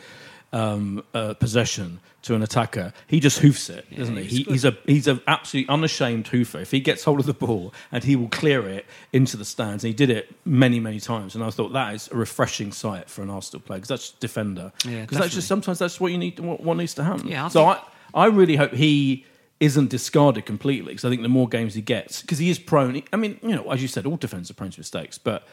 [0.53, 2.93] um, uh, possession to an attacker.
[3.09, 4.23] He just hoofs it, doesn't he?
[4.23, 6.63] he's he he's a he's an absolutely unashamed hoofer.
[6.63, 9.83] If he gets hold of the ball and he will clear it into the stands,
[9.83, 11.35] and he did it many many times.
[11.35, 14.73] And I thought that is a refreshing sight for an Arsenal player because that's defender.
[14.87, 16.39] Yeah, because that's just sometimes that's what you need.
[16.39, 17.27] What, what needs to happen.
[17.27, 19.27] Yeah, so think- I I really hope he
[19.61, 23.03] isn't discarded completely because I think the more games he gets because he is prone.
[23.13, 25.47] I mean, you know, as you said, all defenders are prone to mistakes, but.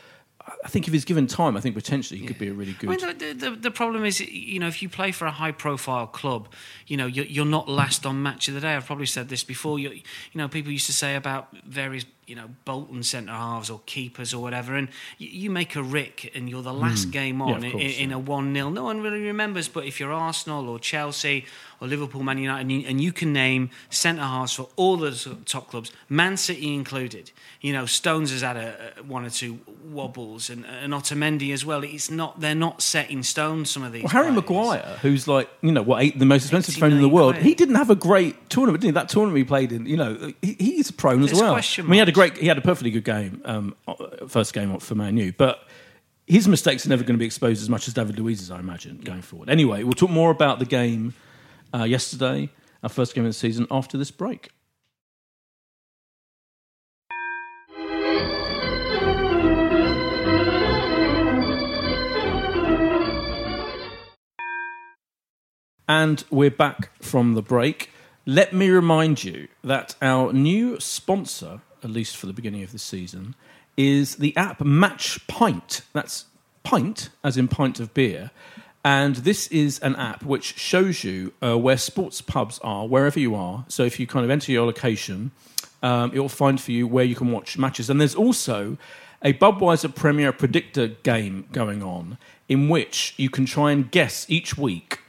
[0.66, 2.90] I think if he's given time, I think potentially he could be a really good.
[2.90, 5.52] I mean, the, the, the problem is, you know, if you play for a high
[5.52, 6.50] profile club,
[6.88, 8.76] you know, you're, you're not last on match of the day.
[8.76, 9.78] I've probably said this before.
[9.78, 10.02] You, you
[10.34, 14.42] know, people used to say about various, you know, Bolton centre halves or keepers or
[14.42, 17.12] whatever, and you, you make a rick and you're the last Mm.
[17.12, 18.70] game Yeah, on in, course, in a 1 0.
[18.70, 21.46] No one really remembers, but if you're Arsenal or Chelsea
[21.82, 25.12] or Liverpool, Man United, and you, and you can name centre halves for all the
[25.46, 29.60] top clubs, Man City included, you know, Stones has had a, a, one or two
[29.84, 31.84] wobbles and, and Otamendi as well.
[31.84, 34.04] It's not, they're not set in stone, some of these.
[34.04, 34.36] Well, Harry players.
[34.50, 37.46] Maguire, who's like you know what, eight, the most expensive defender in the world, quid.
[37.46, 38.82] he didn't have a great tournament.
[38.82, 38.92] Did he?
[38.92, 41.56] That tournament he played in, you know, he, he's a prone as There's well.
[41.56, 42.12] I mean, he had a.
[42.22, 43.76] great, he had a perfectly good game, um,
[44.28, 45.68] first game for Man U, but
[46.28, 49.00] his mistakes are never going to be exposed as much as David Luiz's, I imagine,
[49.00, 49.50] going forward.
[49.50, 51.16] Anyway, we'll talk more about the game
[51.74, 52.50] uh, yesterday,
[52.84, 54.50] our first game of the season, after this break.
[65.88, 67.90] And we're back from the break.
[68.28, 72.84] Let me remind you that our new sponsor, at least for the beginning of this
[72.84, 73.36] season,
[73.78, 75.82] is the app Match Pint.
[75.94, 76.26] That's
[76.64, 78.32] pint, as in pint of beer.
[78.84, 83.36] And this is an app which shows you uh, where sports pubs are, wherever you
[83.36, 83.66] are.
[83.68, 85.32] So if you kind of enter your location,
[85.84, 87.90] um, it will find for you where you can watch matches.
[87.90, 88.78] And there's also
[89.22, 92.18] a Budweiser Premier Predictor game going on
[92.50, 95.00] in which you can try and guess each week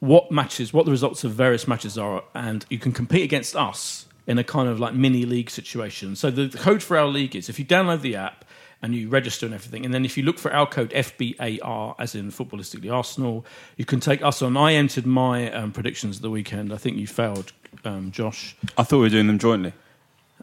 [0.00, 4.05] what matches, what the results of various matches are, and you can compete against us
[4.26, 6.16] in a kind of like mini league situation.
[6.16, 8.44] So the, code for our league is if you download the app
[8.82, 12.14] and you register and everything, and then if you look for our code FBAR, as
[12.14, 14.56] in footballistically Arsenal, you can take us on.
[14.56, 16.72] I entered my um, predictions of the weekend.
[16.72, 17.52] I think you failed,
[17.84, 18.56] um, Josh.
[18.76, 19.72] I thought we were doing them jointly.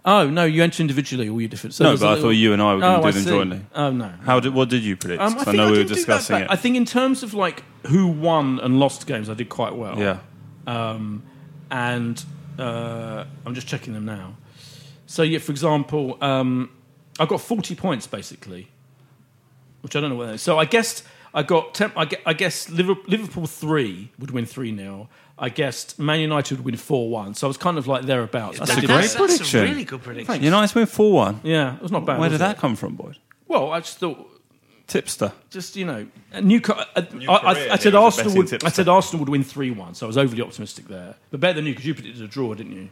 [0.06, 1.80] Oh no, you enter individually, all your different.
[1.80, 3.62] No, but a I little- thought you and I were gonna Oh, do them jointly.
[3.74, 5.22] Oh no, How did what did you predict?
[5.22, 6.48] Um, I, think know we were didn't do that discussing it.
[6.50, 9.98] I think in terms of like who won and lost games, I did quite well.
[9.98, 10.17] Yeah.
[10.67, 11.24] Um,
[11.72, 12.22] and
[12.60, 14.36] uh, I'm just checking them now.
[15.06, 16.70] So yeah, for example, um,
[17.20, 18.70] I got 40 points basically,
[19.82, 20.42] which I don't know what that is.
[20.42, 24.46] So I guessed I got temp, I, gue- I guess Liverpool, Liverpool three would win
[24.46, 27.34] three 0 I guessed Man United would win four one.
[27.34, 28.60] So I was kind of like thereabouts.
[28.60, 29.60] That's I a did- great That's, prediction.
[29.60, 30.28] a really good prediction.
[30.28, 30.44] Thanks.
[30.46, 31.42] United win four one.
[31.44, 32.20] Yeah, it was not bad.
[32.20, 32.60] Where was did that it?
[32.60, 33.18] come from, Boyd?
[33.48, 34.33] Well, I just thought
[34.88, 35.32] Tipster.
[35.50, 36.08] just you know,
[36.41, 36.84] Newcastle.
[36.96, 38.48] I, New I, career, I, I said he was a Arsenal would.
[38.48, 38.67] tipster.
[38.67, 41.15] I said Arsenal would win three one, so I was overly optimistic there.
[41.32, 42.89] But better than you because you predicted a draw, didn't you?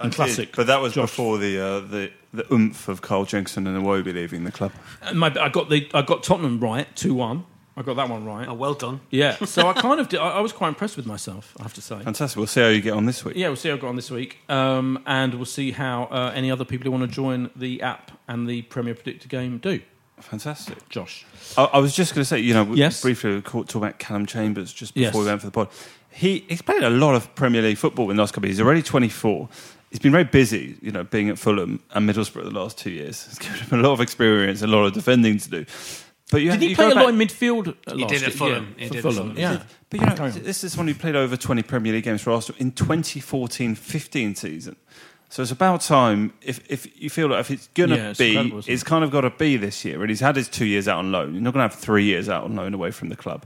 [0.00, 1.10] In classic, but that was Josh.
[1.10, 4.72] before the uh, the the oomph of Carl Jenkinson and Iwobi leaving the club.
[5.02, 7.44] And my, I got the I got Tottenham right two one.
[7.76, 8.48] I got that one right.
[8.48, 9.00] Oh, well done.
[9.10, 11.54] Yeah, so I kind of did, I, I was quite impressed with myself.
[11.60, 12.00] I have to say.
[12.00, 12.36] Fantastic.
[12.36, 13.36] We'll see how you get on this week.
[13.36, 16.32] Yeah, we'll see how I got on this week, um, and we'll see how uh,
[16.34, 19.80] any other people who want to join the app and the Premier Predictor game do.
[20.22, 20.88] Fantastic.
[20.88, 21.24] Josh,
[21.56, 23.00] I, I was just going to say, you know, we Yes.
[23.02, 25.08] briefly we talked about Callum Chambers just Yes.
[25.10, 25.68] before we went for the pod.
[26.10, 28.58] He he's played a lot of Premier League football in the last couple of years.
[28.58, 29.48] He's already 24.
[29.90, 33.26] He's been very busy, you know, being at Fulham and Middlesbrough the last two years.
[33.30, 35.64] It's given him a lot of experience, a lot of defending to do.
[36.30, 37.74] But you did have, he you play a back- lot in midfield?
[37.86, 38.30] He last did at year?
[38.30, 38.74] Fulham.
[38.76, 39.34] Yeah, He for did at Fulham.
[39.34, 39.36] Fulham.
[39.38, 42.32] Yeah, But you know, this is someone who played over 20 Premier League games for
[42.32, 44.76] Arsenal in 2014-15 season.
[45.30, 46.32] So it's about time.
[46.40, 48.82] If if you feel like if it's going to Yeah, it's be, incredible, isn't it's
[48.82, 50.00] kind of got to be this year.
[50.00, 51.34] And he's had his two years out on loan.
[51.34, 53.44] You're not going to have three years out on loan away from the club.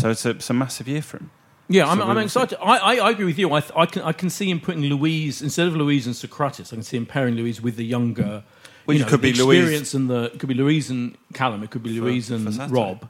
[0.00, 1.30] So it's a, it's a massive year for him.
[1.70, 2.56] Yeah, I'm, I'm excited.
[2.62, 3.52] I, I, I agree with you.
[3.52, 6.72] I, th- I can I can see him putting Luiz instead of Luiz and Sokratis.
[6.72, 8.42] I can see him pairing Luiz with the younger.
[8.86, 11.14] Well, you know, could the be Luiz- experience and the it could be Luiz and
[11.34, 11.62] Callum.
[11.62, 12.72] It could be Luiz and for Saturday.
[12.74, 13.06] Rob.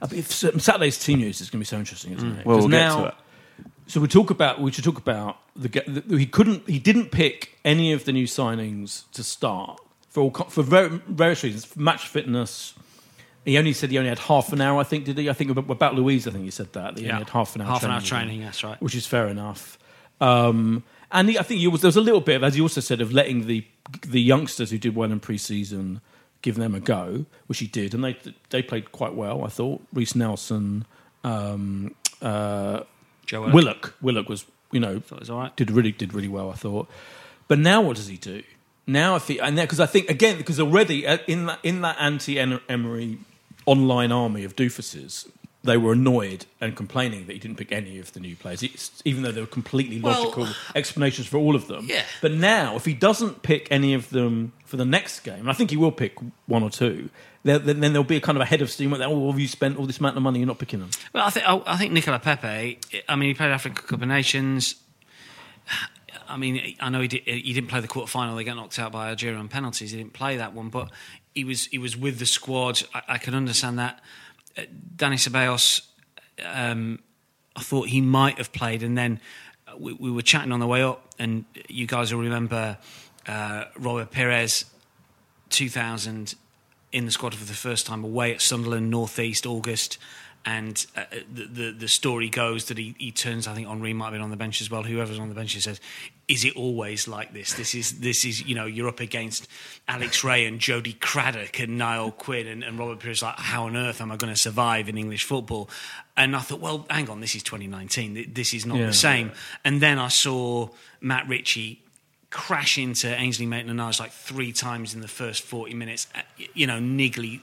[0.00, 2.44] Uh, but if, Saturday's team news is going to be so interesting, isn't it?
[2.44, 3.16] Well, 'Cause we'll get now, to that.
[3.86, 7.58] So we talk about we should talk about the, the he couldn't he didn't pick
[7.64, 12.06] any of the new signings to start for all, for very, various reasons for match
[12.08, 12.74] fitness.
[13.44, 14.80] He only said he only had half an hour.
[14.80, 15.28] I think did he?
[15.28, 16.28] I think about, about Luiz.
[16.28, 17.12] I think he said that he Yeah.
[17.12, 17.68] only had half an hour.
[17.68, 18.80] Half an hour training, that's right.
[18.80, 19.78] Which is fair enough.
[20.20, 22.60] Um, and he, I think he was, there was a little bit of, as he
[22.60, 23.64] also said, of letting the
[24.06, 26.00] the youngsters who did well in pre-season
[26.40, 28.16] give them a go, which he did, and they
[28.50, 29.44] they played quite well.
[29.44, 30.84] I thought Reiss Nelson,
[31.24, 32.82] um, uh,
[33.32, 35.54] Willock, Willock was you know Thought it was all right.
[35.56, 36.50] did really did really well.
[36.50, 36.88] I thought,
[37.48, 38.42] but now what does he do?
[38.86, 41.96] Now if he and because I think again because already uh, in that in that
[42.00, 43.18] anti Emery
[43.66, 45.28] online army of doofuses.
[45.64, 49.00] They were annoyed and complaining that he didn't pick any of the new players, it's,
[49.04, 51.86] even though there were completely Well, logical explanations for all of them.
[51.88, 52.02] Yeah.
[52.20, 55.52] But now, if he doesn't pick any of them for the next game, and I
[55.52, 56.14] think he will pick
[56.46, 57.10] one or two,
[57.44, 58.90] then, then there'll be a kind of a head of steam.
[58.90, 60.38] Where, oh, have you spent all this amount of money?
[60.38, 60.88] You're not picking them.
[61.12, 62.78] Well, I think I, I think Nicolas Pepe.
[63.06, 64.76] I mean, he played Africa Cup of Nations.
[66.26, 68.34] I mean, I know he, did, he didn't play the quarter final.
[68.34, 69.90] They got knocked out by Algeria on penalties.
[69.90, 70.88] He didn't play that one, but
[71.34, 72.82] he was he was with the squad.
[72.94, 74.00] I, I can understand that.
[74.56, 74.62] Uh,
[74.96, 75.82] Danny Ceballos,
[76.42, 76.98] um,
[77.54, 79.20] I thought he might have played, and then
[79.78, 82.78] we, we were chatting on the way up, and you guys will remember
[83.26, 84.64] uh, Robert Pires,
[85.50, 86.34] 2000
[86.92, 89.98] in the squad for the first time away at Sunderland, Northeast, August.
[90.44, 93.46] And uh, the, the the story goes that he, he turns.
[93.46, 94.82] I think Henri might have been on the bench as well.
[94.82, 95.80] Whoever's on the bench he says,
[96.26, 97.52] "Is it always like this?
[97.54, 99.46] This is this is you know you're up against
[99.86, 103.22] Alex Rae and Jody Craddock and Niall Quinn and, and Robert Pires.
[103.22, 105.70] Like, how on earth am I going to survive in English football?"
[106.16, 108.32] And I thought, well, hang on, this is 2019.
[108.34, 108.86] This is not Yeah.
[108.86, 109.30] the same.
[109.64, 111.80] And then I saw Matt Ritchie
[112.32, 116.08] crash into Ainsley Maitland-Niles like three times in the first 40 minutes.
[116.14, 116.22] Uh,
[116.54, 117.40] You know, niggly.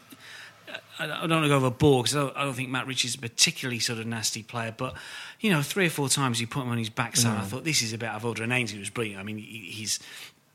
[0.68, 3.20] Uh, I I don't want to go overboard because I don't, think Matt Ritchie's a
[3.20, 4.96] particularly sort of nasty player, but
[5.40, 7.38] you know, three or four times he put him on his backside.
[7.38, 7.46] I mm.
[7.46, 8.44] thought this is a bit out of order.
[8.44, 9.20] And Ainsley was brilliant.
[9.22, 10.00] I mean, he- he's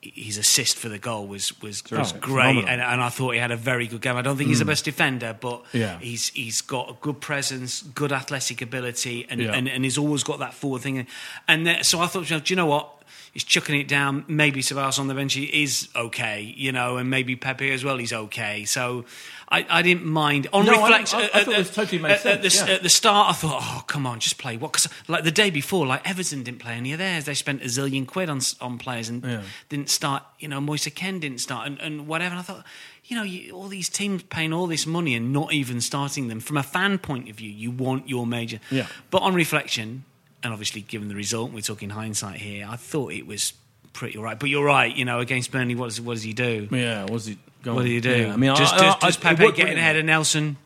[0.02, 3.38] his assist for the goal was was, was Oh, great, and, and I thought he
[3.40, 4.16] had a very good game.
[4.16, 4.68] I don't think he's the mm.
[4.68, 5.98] best defender, but Yeah.
[5.98, 9.52] he's he's got a good presence, good athletic ability, and, Yeah.
[9.52, 11.06] and, and he's always got that forward thing.
[11.48, 12.90] And then, so I thought, do you know what?
[13.34, 14.24] He's chucking it down.
[14.28, 17.98] Maybe Ceballos on the bench is okay, you know, and maybe Pepe as well.
[17.98, 18.64] He's okay.
[18.64, 19.04] So
[19.48, 20.46] I, I didn't mind.
[20.52, 22.26] On No, I- reflection, I- I at- thought it uh, was totally made uh, at,
[22.26, 22.74] at the, yeah.
[22.74, 24.70] at the start, I thought, oh come on, just play what?
[24.72, 27.24] Because like the day before, like Everton didn't play any of theirs.
[27.24, 29.42] They spent a zillion quid on on players and Yeah.
[29.68, 30.22] didn't start.
[30.38, 32.30] You know, Moise Kean didn't start, and, and whatever.
[32.34, 32.64] And I thought.
[33.06, 36.40] You know, you, all these teams paying all this money and not even starting them.
[36.40, 38.60] From a fan point of view, you want your major.
[38.70, 38.86] Yeah.
[39.10, 40.06] But on reflection,
[40.44, 42.66] and obviously given the result, we're talking hindsight here.
[42.68, 43.54] I thought it was
[43.92, 44.38] pretty all right.
[44.38, 44.94] But you're right.
[44.94, 46.68] You know, against Burnley, what does what does he do?
[46.70, 48.14] Yeah, what does he go What do you do?
[48.14, 50.04] Yeah, I mean, just I, does, I, does I, Pepe it worked getting ahead of
[50.04, 50.58] Nelson?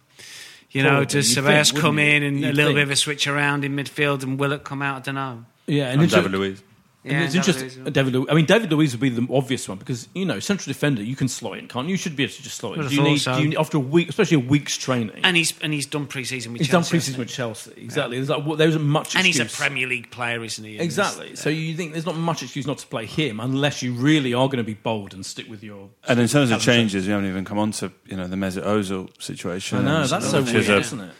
[0.70, 2.82] You know, Probably, does you'd Ceballos think, come wouldn't in and a You'd little bit
[2.82, 4.96] of a switch around in midfield and Willock come out?
[4.96, 5.44] I don't know.
[5.66, 6.62] Yeah, and And David Luiz.
[7.08, 7.84] And Yeah, it's interesting.
[7.84, 7.92] Luiz.
[7.92, 10.70] David, Lu- I mean, David Luiz would be the obvious one because you know, central
[10.70, 11.92] defender, you can slot in, can't you?
[11.92, 12.86] You should be able to just slot in.
[12.86, 13.36] Do you need, so.
[13.36, 15.20] do you need after a week, especially a week's training?
[15.24, 16.90] And he's and he's done pre-season with he's done Chelsea.
[16.90, 18.16] pre-season with Chelsea, exactly.
[18.18, 19.16] There's like, well, there isn't much.
[19.16, 19.46] and he's a.
[19.46, 20.74] Premier League player, isn't he?
[20.74, 21.34] And Exactly.
[21.34, 24.46] So you think there's not much excuse not to play him unless you really are
[24.46, 25.88] going to be bold and stick with your.
[26.06, 28.64] And in terms of changes, you haven't even come on to you know the Mesut
[28.64, 29.78] Ozil situation.
[29.78, 31.10] I know that's so which weird, is a- isn't it?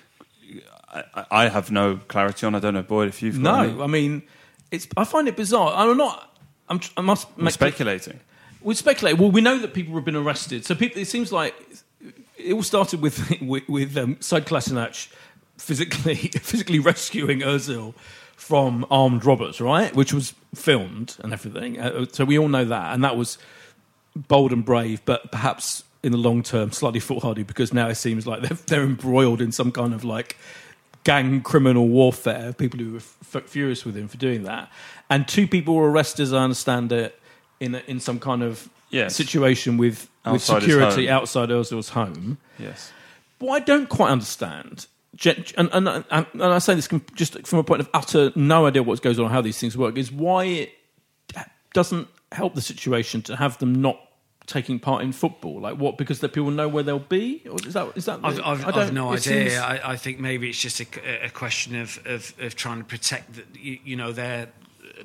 [0.90, 2.54] I, I have no clarity on.
[2.54, 3.82] I don't know, Boyd, if you've No, any.
[3.82, 4.22] I mean,
[4.70, 4.88] it's.
[4.96, 5.72] I find it bizarre.
[5.74, 6.36] I'm not.
[6.68, 6.80] I'm.
[6.96, 8.20] I must make speculating.
[8.60, 9.18] We speculate.
[9.18, 10.64] Well, we know that people have been arrested.
[10.64, 11.54] So people, it seems like
[12.36, 14.48] it all started with with, with um, Said
[15.56, 17.94] physically physically rescuing Özil
[18.36, 19.94] from armed robbers, right?
[19.94, 21.78] Which was filmed and everything.
[21.78, 23.38] Uh, so we all know that, and that was
[24.14, 28.26] bold and brave, but perhaps in the long term slightly foolhardy because now it seems
[28.26, 30.36] like they're, they're embroiled in some kind of like
[31.08, 32.52] gang criminal warfare.
[32.52, 34.70] People who were f- furious with him for doing that,
[35.08, 37.18] and two people were arrested, as I understand it,
[37.60, 39.14] in a, in some kind of Yes.
[39.16, 42.38] situation with with Outside his security outside Ozil's home.
[42.58, 42.92] Yes.
[43.38, 44.86] What I don't quite understand,
[45.24, 48.82] and, and, and, and I say this just from a point of utter no idea
[48.82, 50.72] what goes on, how these things work, is why it
[51.36, 51.42] uh,
[51.74, 53.98] doesn't help the situation to have them not
[54.48, 55.60] taking part in football.
[55.60, 55.96] Like what?
[55.96, 58.18] Because the people know where they'll be, or is that is that?
[58.24, 59.20] I've, I've, I I've no idea.
[59.50, 60.86] seems- I, I think maybe it's just a,
[61.26, 64.48] a question of, of, of trying to protect the, you, you know their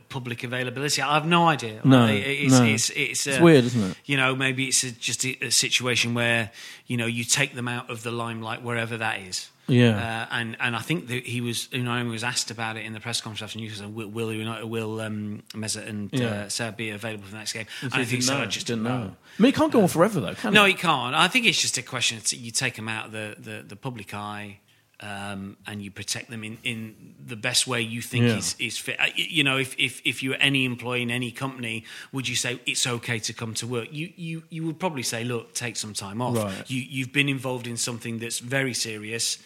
[0.10, 1.02] public availability.
[1.04, 1.82] I have no idea.
[1.84, 2.64] No, It- it's, no.
[2.66, 3.98] it's, it's, It's uh, weird, isn't it?
[4.06, 6.50] You know, maybe it's a, just a, a situation where
[6.88, 9.50] you know you take them out of the limelight wherever that is.
[9.68, 10.28] Yeah.
[10.30, 12.92] uh, and and I think that he was, you know, was asked about it in
[12.94, 13.90] the press conference after Newcastle.
[13.90, 16.50] Will will, you know, will um, Mesut and Yeah.
[16.60, 17.66] uh, be available for the next game?
[17.82, 18.38] And I think so.
[18.38, 19.16] I just didn't didn't know.
[19.40, 20.70] I mean, it can't go on forever though, can no, it?
[20.70, 21.16] he can't.
[21.16, 22.18] I think it's just a question.
[22.18, 24.60] It's, you take them out of the, the, the public eye
[25.00, 28.38] um, and you protect them in, in the best way you think Yeah.
[28.38, 29.00] is, is fit.
[29.00, 32.36] Uh, You know, if, if, if you were any employee in any company, would you
[32.36, 33.88] say it's okay to come to work?
[33.92, 36.38] You, you, you would probably say, look, take some time off.
[36.38, 36.70] Right.
[36.70, 39.38] You, you've been involved in something that's very serious.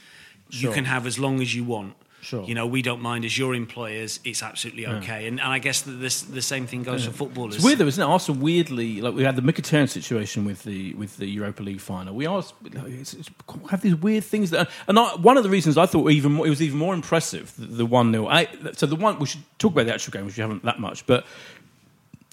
[0.50, 0.70] Sure.
[0.70, 1.96] You can have as long as you want.
[2.22, 2.44] Sure.
[2.44, 4.20] You know, we don't mind as your employers.
[4.26, 5.28] It's absolutely okay.
[5.28, 7.56] And, and I guess that this, the same thing goes for footballers.
[7.56, 8.06] It's weird though, isn't it?
[8.06, 12.14] Arsenal weirdly, like we had the Mkhitaryan situation with the with the Europa League final.
[12.14, 13.30] We are like, it's, it's,
[13.70, 16.48] have these weird things that, and I, one of the reasons I thought even more,
[16.48, 18.28] it was even more impressive the one 0
[18.74, 21.06] So the one we should talk about the actual game, which we haven't that much,
[21.06, 21.26] but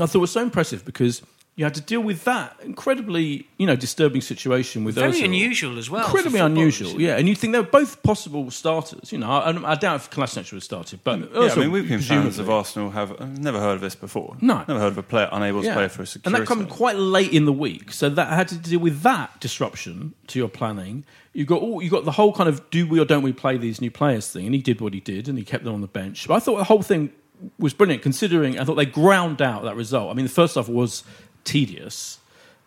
[0.01, 1.23] I thought it was so impressive because
[1.57, 5.25] you had to deal with that incredibly, you know, disturbing situation with Very Ozil.
[5.27, 6.59] unusual as well Incredibly footballers.
[6.81, 7.17] unusual, yeah.
[7.17, 9.13] And you think they're both possible starters.
[9.13, 11.89] You know, I, I doubt if Kolasinac would have started, but Yeah, I mean, we've
[11.89, 12.41] been fans presumably.
[12.43, 12.91] of Arsenal.
[12.91, 14.37] Have I've never heard of this before.
[14.41, 14.65] No.
[14.67, 16.23] never heard of a player unable to play for a security.
[16.27, 19.41] And that comes quite late in the week, so that had to deal with that
[19.41, 21.05] disruption to your planning.
[21.35, 23.59] You got all, you got the whole kind of do we or don't we play
[23.59, 25.83] these new players thing, and he did what he did, and he kept them on
[25.83, 26.27] the bench.
[26.27, 27.13] But I thought the whole thing
[27.61, 30.11] was brilliant, considering I thought they ground out that result.
[30.11, 31.05] I mean, the first half was
[31.45, 32.19] tedious.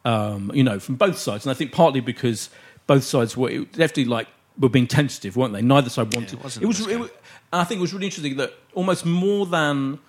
[0.05, 1.45] um, you know, from both sides.
[1.45, 2.49] And I think partly because
[2.88, 5.61] both sides were definitely like were being tentative, weren't they?
[5.61, 6.34] Neither side wanted.
[6.34, 6.88] it wasn't it was.
[6.88, 7.21] It,
[7.51, 9.99] I think it was really interesting that almost more than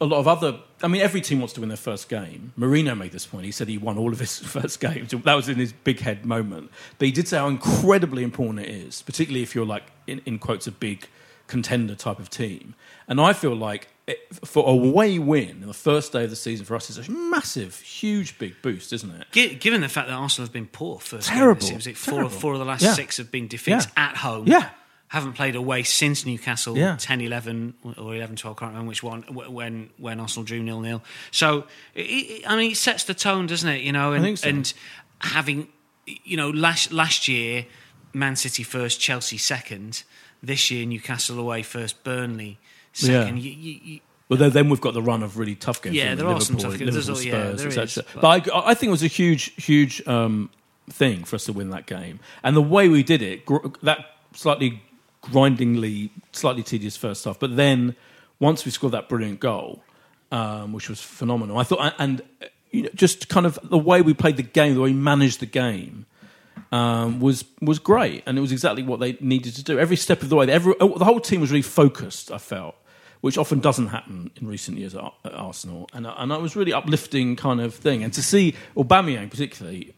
[0.00, 0.58] a lot of other.
[0.82, 2.52] I mean, every team wants to win their first game.
[2.58, 3.44] Mourinho made this point.
[3.44, 5.10] He said he won all of his first games.
[5.10, 6.70] That was in his big head moment.
[6.98, 10.38] But he did say how incredibly important it is, particularly if you're like in, in
[10.38, 11.06] quotes a big
[11.48, 12.74] contender type of team.
[13.06, 16.36] And I feel like it, for a away win in the first day of the
[16.36, 19.26] season for us is a massive, huge, big boost, isn't it?
[19.32, 22.28] Gi- Given the fact that Arsenal have been poor first game Terrible, was it four,
[22.28, 22.92] four of the last Yeah.
[22.92, 24.08] six have been defeats Yeah.
[24.10, 24.46] at home.
[24.46, 24.68] Yeah.
[25.08, 26.96] Haven't played away since Newcastle Yeah.
[26.98, 31.02] 10 11 or 11 12, can't remember which one, when, when Arsenal drew nil nil.
[31.30, 33.82] So, it, it, I mean, it sets the tone, doesn't it?
[33.82, 34.48] You know, and, think so.
[34.48, 34.72] and
[35.20, 35.68] having,
[36.06, 37.66] you know, last, last year,
[38.12, 40.02] Man City first, Chelsea second.
[40.42, 42.58] This year, Newcastle away first, Burnley
[42.94, 43.38] second.
[43.38, 43.42] Yeah.
[43.44, 45.94] You, you, you, Well, then, then we've got the run of really tough games.
[45.96, 46.94] Yeah, there are some Liverpool, tough games.
[47.08, 47.84] Liverpool, all- yeah, Spurs, there etc.
[47.84, 50.50] is, But I, I think it was a huge, huge um,
[50.90, 53.98] thing for us to win that game, and the way we did it, gr- that
[54.34, 54.82] slightly
[55.22, 57.96] grindingly, slightly tedious first half, but then
[58.40, 59.82] once we scored that brilliant goal,
[60.30, 62.20] um, which was phenomenal, I thought, and
[62.70, 65.40] you know, just kind of the way we played the game, the way we managed
[65.40, 66.06] the game
[66.72, 69.78] um, was was great, and it was exactly what they needed to do.
[69.78, 72.30] Every step of the way, every, the whole team was really focused.
[72.30, 72.74] I felt,
[73.24, 75.02] which often doesn't happen in recent years at,
[75.32, 78.04] Arsenal, and and it was really uplifting kind of thing.
[78.04, 79.94] And to see Aubameyang particularly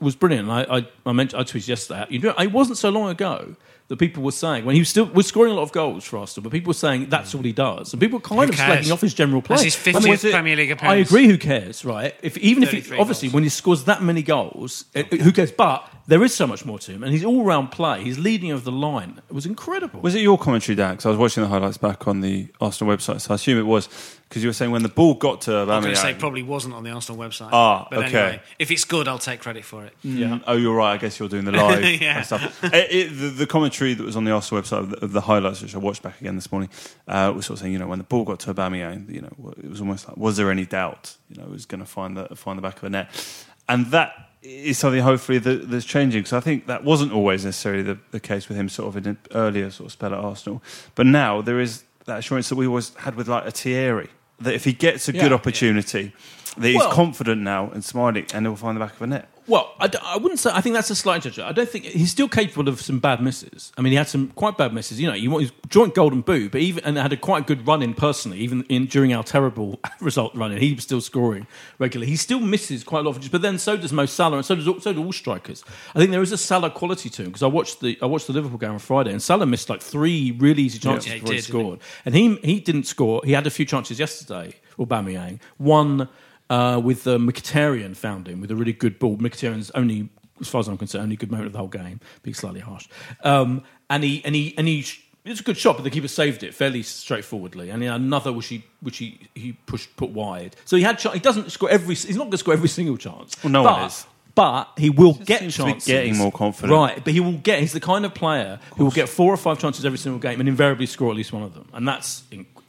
[0.00, 0.48] was brilliant.
[0.48, 2.06] I I, I mentioned I tweeted yesterday.
[2.08, 3.54] You know, it wasn't so long ago.
[3.88, 6.16] That people were saying when he was still was scoring a lot of goals for
[6.16, 7.34] Arsenal, but people were saying that's mm.
[7.36, 8.86] all he does, and people were kind Who of cares?
[8.86, 9.56] slagging off his general play.
[9.56, 10.92] That's his I mean, 50th Premier League appearance.
[10.92, 11.26] I agree.
[11.26, 12.14] Who cares, right?
[12.22, 13.34] If even if he, obviously goals.
[13.34, 15.52] when he scores that many goals, it- it- who cares?
[15.52, 18.02] But there is so much more to him, and he's all round play.
[18.02, 19.20] He's leading of the line.
[19.28, 20.00] It was incredible.
[20.00, 21.04] Was it your commentary, Dax?
[21.04, 23.88] I was watching the highlights back on the Arsenal website, so I assume it was
[24.34, 26.74] because you were saying when the ball got to I'm going to say probably wasn't
[26.74, 27.50] on the Arsenal website.
[27.52, 28.18] Ah, but okay.
[28.18, 29.92] anyway, if it's good, I'll take credit for it.
[30.04, 30.94] Mm, Oh, you're right.
[30.94, 32.16] I guess you're doing the live Yeah.
[32.16, 32.64] and stuff.
[32.64, 35.20] It, it, the, the commentary that was on the Arsenal website of the, of the
[35.20, 36.68] highlights, which I watched back again this morning,
[37.06, 39.54] uh, was sort of saying, you know, when the ball got to Aubameyang, you know,
[39.56, 41.16] it was almost like, was there any doubt?
[41.30, 43.86] You know, it was going to find the find the back of the net, and
[43.92, 46.22] that is something hopefully that, that's changing.
[46.22, 49.06] Because I think that wasn't always necessarily the, the case with him, sort of in
[49.10, 50.60] an earlier sort of spell at Arsenal,
[50.96, 54.10] but now there is that assurance that we always had with like a Thierry.
[54.40, 55.34] That if he gets a good Yeah.
[55.34, 56.12] opportunity,
[56.56, 59.28] that he's Well- confident now and smiling, and he'll find the back of a net.
[59.46, 60.50] Well, I, d- I wouldn't say.
[60.54, 61.48] I think that's a slight judgment.
[61.48, 63.72] I don't think he's still capable of some bad misses.
[63.76, 64.98] I mean, he had some quite bad misses.
[64.98, 67.82] You know, he his joint golden boot, but even and had a quite good run
[67.82, 68.38] in personally.
[68.38, 71.46] Even in during our terrible result running, he was still scoring
[71.78, 72.10] regularly.
[72.10, 73.30] He still misses quite a lot of.
[73.30, 75.62] But then so does Mo Salah, and so does all- so do all strikers.
[75.94, 78.26] I think there is a Salah quality to him because I watched the I watched
[78.28, 81.32] the Liverpool game on Friday, and Salah missed like three really easy chances Yeah, before
[81.32, 81.50] he did, he?
[81.52, 83.20] scored, and he he didn't score.
[83.24, 84.54] He had a few chances yesterday.
[84.78, 86.08] Aubameyang one
[86.50, 89.16] uh, with the Mkhitaryan found him with a really good ball.
[89.16, 90.08] Mkhitaryan's only,
[90.40, 92.88] as far as I'm concerned, only good moment of the whole game, being slightly harsh.
[93.22, 94.82] Um, and he and he and he.
[94.82, 97.70] sh- It a good shot, but the keeper saved it fairly straightforwardly.
[97.70, 100.54] And he had another which he which he, he pushed put wide.
[100.66, 101.00] So he had.
[101.00, 101.94] He doesn't score every.
[101.94, 103.36] He's not going to score every single chance.
[103.42, 104.06] Well, no but, one is.
[104.34, 105.86] But he will get seems to be chances.
[105.86, 106.72] getting more confident.
[106.72, 107.02] right?
[107.04, 107.60] But he will get.
[107.60, 110.40] He's the kind of player who will get four or five chances every single game
[110.40, 111.68] and invariably score at least one of them.
[111.72, 112.24] And that's.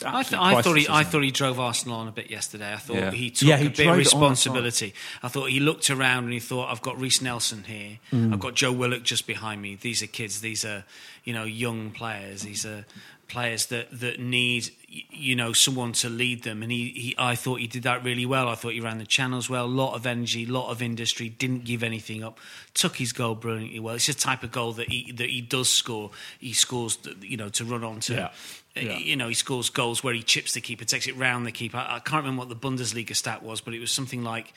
[0.06, 2.74] I, th- I thought he, I thought he drove Arsenal on a bit yesterday.
[2.74, 3.12] I thought Yeah.
[3.12, 4.94] he took Yeah, he a bit of responsibility.
[5.24, 8.00] I thought he looked around and he thought, "I've got Reiss Nelson here.
[8.12, 8.34] Mm.
[8.34, 9.76] I've got Joe Willock just behind me.
[9.76, 10.42] These are kids.
[10.42, 10.84] These are
[11.24, 12.42] you know young players.
[12.42, 12.86] These are
[13.28, 17.60] players that that need you know someone to lead them." And he, he I thought
[17.60, 18.48] he did that really well.
[18.48, 19.66] I thought he ran the channels well.
[19.66, 21.30] A lot of energy, a lot of industry.
[21.30, 22.40] Didn't give anything up.
[22.74, 23.96] Took his goal brilliantly well.
[23.96, 26.12] It's the type of goal that he that he does score.
[26.40, 28.14] He scores, you know, to run on to.
[28.14, 28.30] Yeah.
[28.76, 28.98] Yeah.
[28.98, 31.78] You know, he scores goals where he chips the keeper, takes it round the keeper.
[31.78, 34.54] I, I can't remember what the Bundesliga stat was, but it was something like,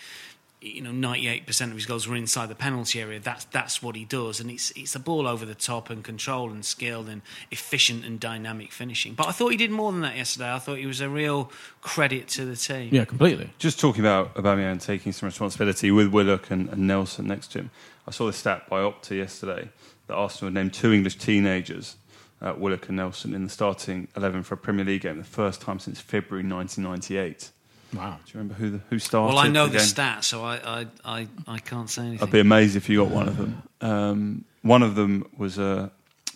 [0.60, 3.20] you know, ninety-eight percent of his goals were inside the penalty area.
[3.20, 6.50] That's that's what he does, and it's it's a ball over the top and control
[6.50, 9.14] and skill and efficient and dynamic finishing.
[9.14, 10.52] But I thought he did more than that yesterday.
[10.52, 12.88] I thought he was a real credit to the team.
[12.92, 13.50] Yeah, completely.
[13.58, 17.70] Just talking about Aubameyang taking some responsibility with Willock and, and Nelson next to him.
[18.06, 19.68] I saw the stat by Opta yesterday
[20.06, 21.96] that Arsenal had named two English teenagers,
[22.40, 25.60] uh, Willock and Nelson, in the starting eleven for a Premier League game, the first
[25.60, 27.50] time since February 1998.
[27.94, 28.18] Wow.
[28.24, 29.34] Do you remember who the, who started?
[29.34, 29.86] Well, I know the game?
[29.86, 32.26] stat, so I I, I, I can't say anything.
[32.26, 33.62] I'd be amazed if you got one of them.
[33.80, 35.88] Um, one of them was uh,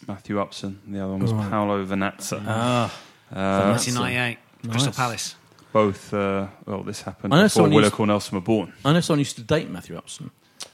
[0.09, 1.51] Matthew Upson, the other one was Right.
[1.51, 2.43] Paolo Vernazza.
[2.47, 2.85] Ah,
[3.31, 4.39] Uh, 1998,
[4.71, 5.35] Crystal Palace.
[5.73, 8.73] both, uh, well, this happened I know before someone Willock or Nelson were born.
[8.85, 10.31] I know someone used to date Matthew Upson.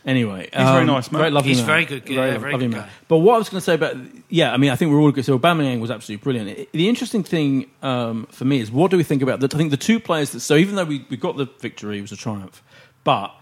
[0.07, 1.18] Anyway, um, He's very nice, man.
[1.18, 1.66] Very lovely He's man.
[1.66, 2.86] very good, yeah, very lovely good man.
[2.86, 2.90] guy.
[3.09, 3.96] But what I was going to say about
[4.28, 5.24] yeah, I mean, I think we're all good.
[5.24, 6.72] So Aubameyang was absolutely brilliant.
[6.72, 9.53] The interesting thing um, for me is what do we think about that?
[9.55, 12.03] I think the two players that so even though we, we got the victory, it
[12.03, 12.62] was a triumph,
[13.05, 13.34] but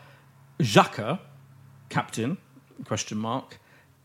[0.58, 1.20] Xhaka,
[1.88, 2.38] captain,
[2.84, 3.58] question mark,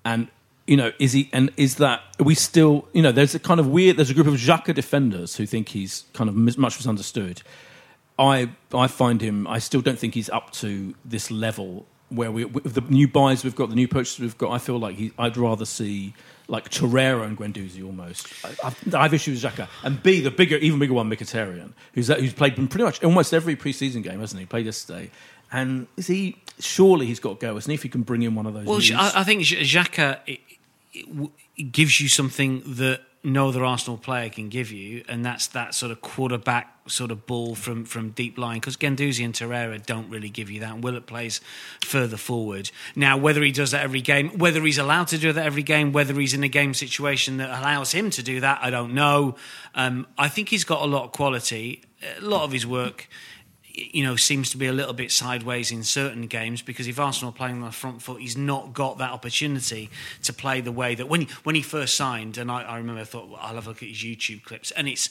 [0.03, 0.27] and
[0.67, 3.11] you know, is he and is that are we still you know?
[3.11, 3.97] There's a kind of weird.
[3.97, 7.41] There's a group of Xhaka defenders who think he's kind of mis- much misunderstood.
[8.19, 9.47] I I find him.
[9.47, 13.55] I still don't think he's up to this level where we the new buys we've
[13.55, 14.51] got, the new purchases we've got.
[14.51, 16.13] I feel like he, I'd rather see
[16.47, 18.27] like Torreira and Guendouzi almost.
[18.43, 22.07] I, I've, I've issues with Xhaka and B the bigger, even bigger one, Mkhitaryan, who's
[22.07, 24.45] who's played pretty much almost every preseason game, hasn't he?
[24.45, 25.09] Played yesterday.
[25.51, 26.37] And is he?
[26.59, 27.75] Surely he's got to go, isn't he?
[27.75, 28.65] If he can bring in one of those.
[28.65, 28.99] Well.
[28.99, 30.39] I, I think Xhaka it,
[30.93, 35.47] it, it gives you something that no other Arsenal player can give you, and that's
[35.47, 38.59] that sort of quarterback sort of ball from, from deep line.
[38.59, 41.39] Because Guendouzi and Torreira don't really give you that, Willett plays
[41.85, 42.71] further forward.
[42.95, 45.91] Now, whether he does that every game, whether he's allowed to do that every game,
[45.91, 49.35] whether he's in a game situation that allows him to do that, I don't know.
[49.75, 51.83] Um, I think he's got a lot of quality.
[52.17, 53.07] A lot of his work
[53.73, 57.29] you know, seems to be a little bit sideways in certain games because if Arsenal
[57.29, 59.89] are playing on the front foot, he's not got that opportunity
[60.23, 63.01] to play the way that when he, when he first signed, and I, I remember
[63.01, 65.09] I thought, well, I'll have a look at his YouTube clips, and it's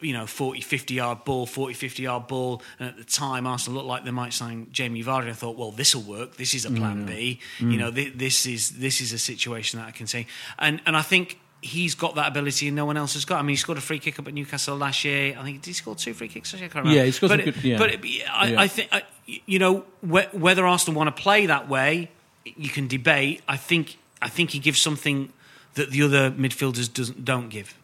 [0.00, 3.78] you know 40 50 yard ball 40 50 yard ball and at the time Arsenal
[3.78, 6.36] looked like they might sign Jamie Vardy I thought well this will work.
[6.36, 7.06] This is a plan mm.
[7.06, 7.40] B.
[7.58, 7.72] Mm.
[7.72, 10.26] You know th- this is this is a situation that I can see.
[10.58, 13.42] And and I think he's got that ability and no one else has got I
[13.42, 15.72] mean he scored a free kick up at Newcastle last year I think did he
[15.72, 17.78] score two free kicks I can't remember Yeah, he scored but some good- yeah.
[17.78, 18.00] but it-
[18.30, 18.60] I, Yeah.
[18.60, 19.02] I think I,
[19.46, 22.10] you know wh- whether Arsenal want to play that way
[22.44, 25.32] you can debate I think I think he gives something
[25.74, 27.74] that the other midfielders doesn't don't give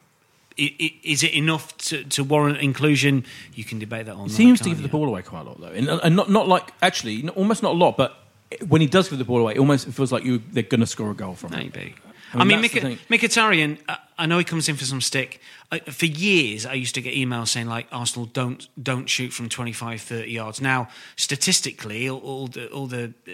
[0.59, 3.25] is it enough to, to warrant inclusion?
[3.55, 4.25] You can debate that on.
[4.29, 6.47] He seems to give the ball away quite a lot, though, and, and not not
[6.47, 8.19] like actually, almost not a lot, but
[8.69, 10.87] when he does give the ball away, it almost feels like you they're going to
[10.87, 11.57] score a goal from it.
[11.57, 11.95] Maybe.
[12.35, 13.21] I I mean, mean, that's Mik-.
[13.21, 15.41] Mkhitaryan, uh, I know he comes in for some stick.
[15.91, 20.01] For years, I used to get emails saying, like, Arsenal don't don't shoot from 25,
[20.01, 20.61] 30 yards.
[20.61, 23.31] Now, statistically, all, all the, all the, uh,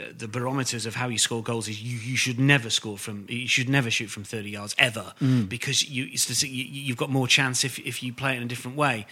[0.00, 3.26] uh, the barometers of how you score goals is you, you should never score from,
[3.28, 5.48] you should never shoot from 30 yards, ever, Mm.
[5.48, 8.76] because you, you, you've got more chance if, if you play it in a different
[8.76, 9.06] way.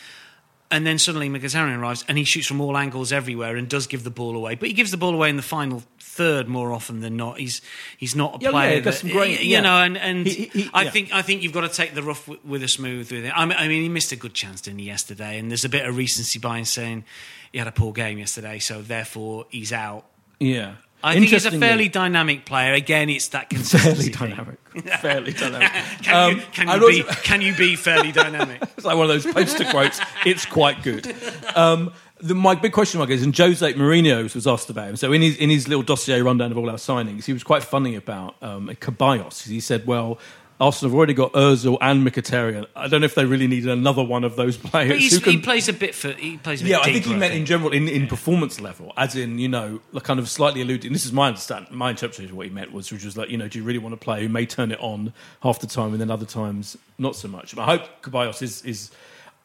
[0.70, 4.04] And then suddenly Mkhitaryan arrives and he shoots from all angles everywhere and does give
[4.04, 4.54] the ball away.
[4.54, 7.38] But he gives the ball away in the final third more often than not.
[7.38, 7.62] He's
[7.96, 9.60] he's not a Yeah, yeah, player that- some great- you yeah.
[9.60, 9.78] know.
[9.82, 10.90] And, and He- he- I yeah.
[10.90, 13.32] think I think you've got to take the rough wi- with a smooth with it.
[13.34, 15.38] I mean, I mean, he missed a good chance, didn't he, yesterday?
[15.38, 17.04] And there's a bit of recency bias saying
[17.50, 20.04] he had a poor game yesterday, so therefore he's out.
[20.38, 22.72] Yeah, I think he's a fairly dynamic player.
[22.72, 24.12] Again, it's that consistency.
[24.12, 24.58] fairly thing.
[24.74, 25.70] dynamic, fairly dynamic.
[26.02, 28.62] Can Um, you, can, I'd you be, also- can you be fairly dynamic?
[28.76, 30.00] It's like one of those poster quotes.
[30.24, 31.14] It's quite good.
[31.56, 34.96] Um, the, my big question mark is, and Jose Mourinho was asked about him.
[34.96, 37.62] So in his in his little dossier rundown of all our signings, he was quite
[37.64, 39.46] funny about um, Ceballos.
[39.48, 40.18] He said, "Well."
[40.60, 42.66] Arsenal have already got Ozil and Mkhitaryan.
[42.74, 44.88] I don't know if they really needed another one of those players.
[44.88, 46.10] But who can- he plays a bit for.
[46.12, 48.60] He plays a bit yeah, I think deeper, he meant in general in, in performance
[48.60, 50.92] level, as in you know, like kind of slightly alluding.
[50.92, 53.36] This is my understand, my interpretation of what he meant was, which was like you
[53.36, 55.92] know, do you really want to play who may turn it on half the time
[55.92, 57.54] and then other times not so much.
[57.54, 58.90] But I hope Ceballos is is,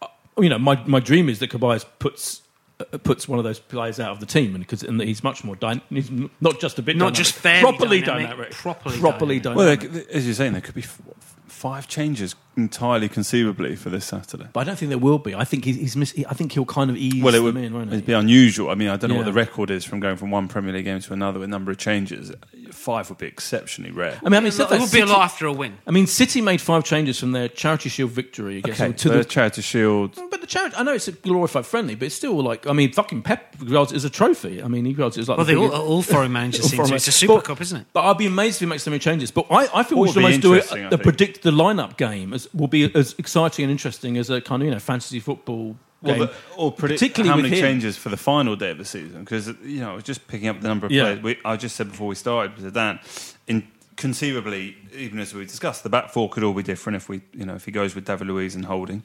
[0.02, 0.08] uh,
[0.40, 2.43] you know, my my dream is that Ceballos puts.
[2.92, 5.24] Uh, puts one of those players out of the team, and because and that he's
[5.24, 6.10] much more dy- he's
[6.42, 9.80] not just a bit Not dynamic, just fairly properly dynamic, dynamic, properly properly dynamic.
[9.82, 10.06] dynamic.
[10.08, 11.02] Well, as you're saying, there could be f-
[11.48, 14.48] five changes entirely conceivably for this Saturday.
[14.54, 15.34] but I don't think there will be.
[15.36, 17.64] I think he's, he's miss, I think he'll kind of ease Well, it would them
[17.64, 17.96] in, won't he?
[17.96, 18.70] it'd be unusual.
[18.70, 20.86] I mean, I don't know what the record is from going from one Premier League
[20.86, 22.32] game to another with a number of changes.
[22.72, 24.20] Five would be exceptionally rare.
[24.26, 25.78] I mean, I mean, it would be a City- lot after a win.
[25.88, 29.24] I mean, City made five changes from their Charity Shield victory against okay, to the
[29.26, 30.16] Charity Shield.
[30.16, 32.74] Mm, but the charity, I know it's a glorified friendly, but it's still like, I
[32.74, 34.62] mean, fucking Pep regards it as a trophy.
[34.62, 35.38] I mean, he regards it as like.
[35.38, 36.96] Well, the they all, all foreign managers seem to.
[36.96, 37.88] It's a Super But- Cup, isn't it?
[37.94, 39.32] But I'd be amazed if he makes so many changes.
[39.32, 40.58] But I, I feel we Or should almost do it.
[40.64, 44.30] interesting, I A predict the lineup game as will be as exciting and interesting as
[44.30, 46.28] a kind of you know fantasy football Well, game.
[46.28, 49.48] the, or predict particularly how many changes for the final day of the season because
[49.64, 51.04] you know I was just picking up the number of Yeah.
[51.04, 51.22] players.
[51.22, 53.00] We, I just said before we started to Dan,
[53.48, 57.22] in conceivably, even as we discussed, the back four could all be different if we,
[57.32, 59.04] you know, if he goes with David Luiz and Holding,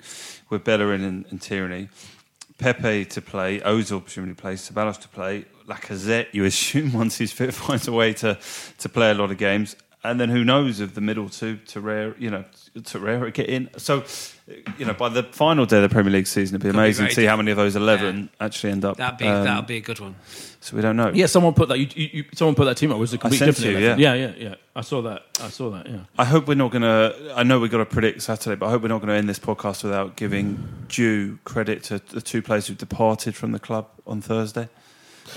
[0.49, 1.89] with Bellerin and, and Tierney,
[2.57, 6.29] Pepe to play, Ozil presumably plays, Ceballos to play, Lacazette.
[6.33, 8.39] You assume once he's fit finds a way to
[8.79, 9.77] to play a lot of games.
[10.05, 12.45] And then who knows if the middle two, Torreira, you know,
[12.77, 13.69] Torreira get in.
[13.79, 14.05] So,
[14.79, 17.05] you know, by the final day of the Premier League season, it'd be Could amazing
[17.05, 18.97] very to see how many of those 11 actually end up.
[18.97, 20.15] That'd be um, that'd be a good one.
[20.61, 21.11] So we don't know.
[21.13, 21.79] Yeah, someone put that.
[21.79, 22.97] You, you, you, someone put that team up.
[22.97, 23.73] It was a complete sent different.
[23.73, 24.01] you, eleven.
[24.01, 24.55] yeah, yeah, yeah.
[24.77, 25.23] I saw that.
[25.41, 25.89] I saw that.
[25.89, 26.01] Yeah.
[26.17, 27.33] I hope we're not going to.
[27.35, 29.29] I know we've got to predict Saturday, but I hope we're not going to end
[29.29, 33.89] this podcast without giving due credit to the two players who departed from the club
[34.07, 34.69] on Thursday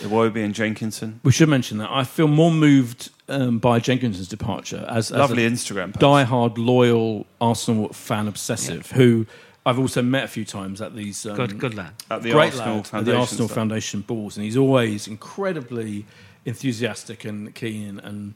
[0.01, 1.19] Iwobi and Jenkinson.
[1.23, 5.45] We should mention that I feel more moved um, by Jenkinson's departure as, as Lovely
[5.45, 5.99] a Instagram post.
[5.99, 9.25] die-hard, loyal Arsenal fan obsessive who
[9.65, 11.93] I've also met a few times at these um, Good, good lad.
[12.09, 13.55] At the great Arsenal lad, at the Arsenal stuff.
[13.55, 16.05] Foundation balls, and he's always incredibly
[16.45, 18.33] enthusiastic and keen, and,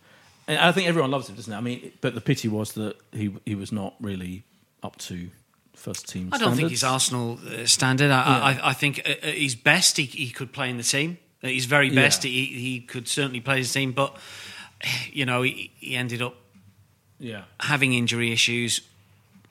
[0.48, 1.58] and I think everyone loves him, doesn't it?
[1.58, 4.44] I mean, but the pity was that he he was not really
[4.84, 5.30] up to
[5.74, 6.30] first team.
[6.32, 6.72] I don't think standards.
[6.72, 8.12] he's Arsenal uh, standard.
[8.12, 11.18] I, I, I think uh, at his best, he, he could play in the team.
[11.46, 12.32] At his very best, Yeah.
[12.32, 13.92] he, he could certainly play his team.
[13.92, 14.16] But
[15.12, 16.36] you know, he, he ended up
[17.20, 18.82] Yeah, having injury issues.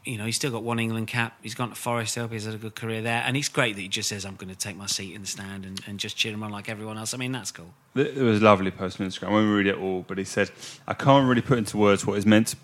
[0.05, 1.39] You know, he's still got one England cap.
[1.43, 2.19] He's gone to Forest.
[2.19, 3.23] I hope he's had a good career there.
[3.25, 5.27] And it's great that he just says, "I'm going to take my seat in the
[5.27, 7.73] stand and, and just cheer him on like everyone else." I mean, that's cool.
[7.95, 9.29] It was a lovely post on Instagram.
[9.29, 10.51] I won't read it all, but he said,
[10.87, 12.55] I can't really put into words what is meant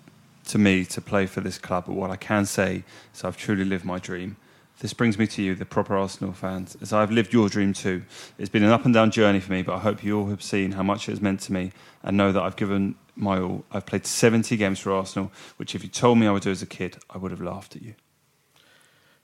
[0.49, 2.83] to me to play for this club, but what I can say
[3.15, 4.37] is I've truly lived my dream.
[4.81, 8.03] This brings me to you, the proper Arsenal fans, as I've lived your dream too.
[8.39, 10.43] It's been an up and down journey for me, but I hope you all have
[10.43, 11.73] seen how much it has meant to me
[12.03, 13.65] and know that I've given my all.
[13.71, 16.63] I've played 70 games for Arsenal, which if you told me I would do as
[16.63, 17.95] a kid, I would have laughed at you.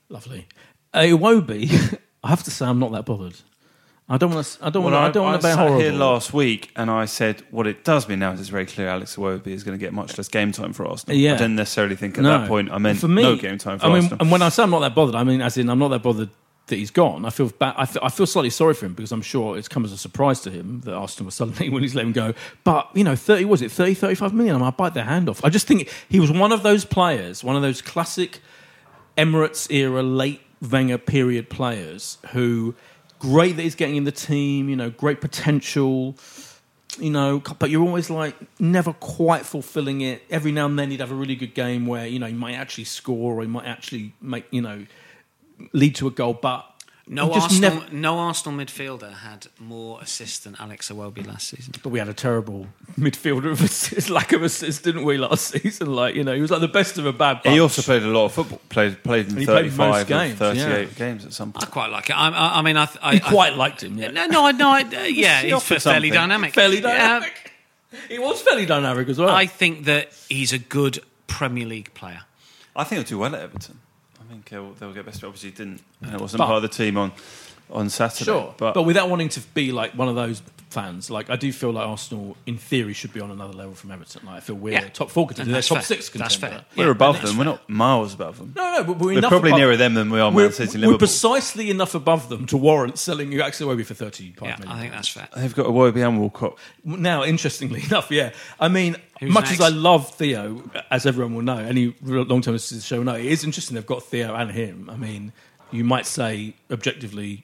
[0.09, 0.47] lovely.
[0.93, 3.37] Uh, Iwobi, I have to say, I'm not that bothered.
[4.09, 4.65] I don't want to.
[4.65, 4.93] I don't want.
[4.93, 5.79] Well, to I don't want to be horrible.
[5.79, 8.87] here last week and I said what it does mean now is it's very clear
[8.87, 11.17] Alex Iwobi is going to get much less game time for Arsenal.
[11.17, 11.33] Yeah.
[11.33, 12.39] I didn't necessarily think at No.
[12.39, 14.17] that point I meant for me, no game time for I mean, Arsenal.
[14.21, 16.03] and when I say I'm not that bothered, I mean as in I'm not that
[16.03, 16.29] bothered
[16.67, 17.25] that he's gone.
[17.25, 19.67] I feel ba- I feel, I feel slightly sorry for him because I'm sure it's
[19.69, 22.33] come as a surprise to him that Arsenal was suddenly when he's let him go.
[22.63, 24.55] But you know, 30 was it 30, 35 million?
[24.55, 25.43] I might bite their hand off.
[25.43, 28.39] I just think he was one of those players, one of those classic
[29.17, 32.73] Emirates era late Wenger period players who
[33.19, 34.69] great that he's getting in the team.
[34.69, 36.15] You know, great potential
[36.99, 40.23] you know, but you're always like never quite fulfilling it.
[40.29, 42.55] Every now and then he'd have a really good game where, you know, he might
[42.55, 44.85] actually score or he might actually make, you know,
[45.73, 46.65] lead to a goal, but
[47.09, 51.73] No Arsenal, never- no Arsenal midfielder had more assists than Alex Iwobi last season.
[51.81, 52.67] but we had a terrible
[52.99, 55.93] midfielder of assist, lack of assists, didn't we, last season?
[55.95, 57.53] Like, you know, he was like the best of a bad bunch.
[57.53, 58.59] he also played a lot of football.
[58.67, 60.83] Played played in And he 35 most games, 38 yeah.
[60.97, 61.65] games at some point.
[61.65, 62.17] I quite like it.
[62.17, 64.11] I, I, I mean, I, I He quite I, liked him, yeah.
[64.11, 64.69] No, no, I- no.
[64.69, 66.11] I, uh, yeah, he's fairly something.
[66.13, 66.53] dynamic.
[66.53, 67.53] Fairly Yeah, dynamic.
[68.09, 69.29] he was fairly dynamic as well.
[69.29, 72.23] I think that he's a good Premier League player.
[72.75, 73.79] I think he'll do well at Everton.
[74.27, 75.23] I think he'll, they'll get best.
[75.23, 75.81] Obviously, didn't.
[76.01, 77.11] It wasn't But- part of the team on
[77.69, 78.23] on Saturday.
[78.23, 81.51] Sure, but, but, without wanting to be like one of those fans, like I do
[81.53, 84.21] feel like Arsenal, in theory, should be on another level from Everton.
[84.25, 84.89] Like I feel we're Yeah.
[84.89, 85.83] top four contender, And they're top fair.
[85.85, 86.57] six That's contender.
[86.57, 86.65] fair.
[86.75, 87.37] we're Yeah, above that's them.
[87.37, 88.53] We're not miles above them.
[88.55, 90.97] No, no, but we're, We're probably above- nearer them than we are Man We're, we're
[90.97, 94.77] precisely enough above them to warrant selling you Alex Iwobi for thirty-five Yeah, million.
[94.77, 95.27] I think that's fair.
[95.35, 96.57] They've got a Iwobi and Walcott.
[96.83, 98.31] Now, interestingly enough, yeah.
[98.59, 102.69] I mean, Who's much as I love Theo, as everyone will know, any long-term listeners
[102.69, 104.89] to the show know, it is interesting they've got Theo and him.
[104.91, 105.31] I mean,
[105.71, 107.43] you might say objectively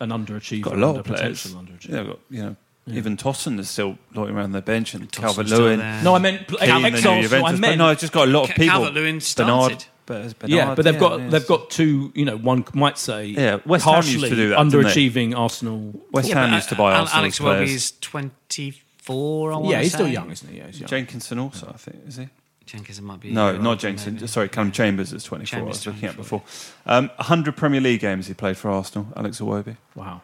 [0.00, 1.42] an underachiever, Got a lot of players.
[1.42, 1.88] potential underachiever.
[1.90, 2.56] Yeah, they've got you know.
[2.90, 5.78] Even Tosun is still loitering around their bench, and Tosun's Calvert Lewin.
[6.02, 8.30] No, I meant Kean, the new ex I Juventus, meant no, it's just got a
[8.30, 8.66] lot of people.
[8.66, 9.84] Calvert-Lewin started.
[10.06, 12.10] Bernard, yeah, but they've got yeah, they've got two.
[12.14, 16.00] You know, one might say Yeah, West Ham used to do that, underachieving Arsenal.
[16.12, 17.70] West Yeah, Ham but, used to buy uh, Arsenal's Alex Iwobi players.
[17.74, 20.56] is 24, Yeah, to he's still young, isn't he?
[20.58, 20.88] Yeah, he's young.
[20.88, 22.28] Jenkinson also, I think, is he?
[22.68, 23.30] Jenkins might be.
[23.32, 24.14] No, not older, Jenkinson.
[24.14, 24.26] maybe.
[24.26, 25.58] Sorry, Callum Chambers is 24.
[25.58, 26.42] Chambers I was looking at before.
[26.86, 29.76] Um, 100 Premier League games he played for Arsenal, Alex Iwobi.
[29.94, 30.22] Wow.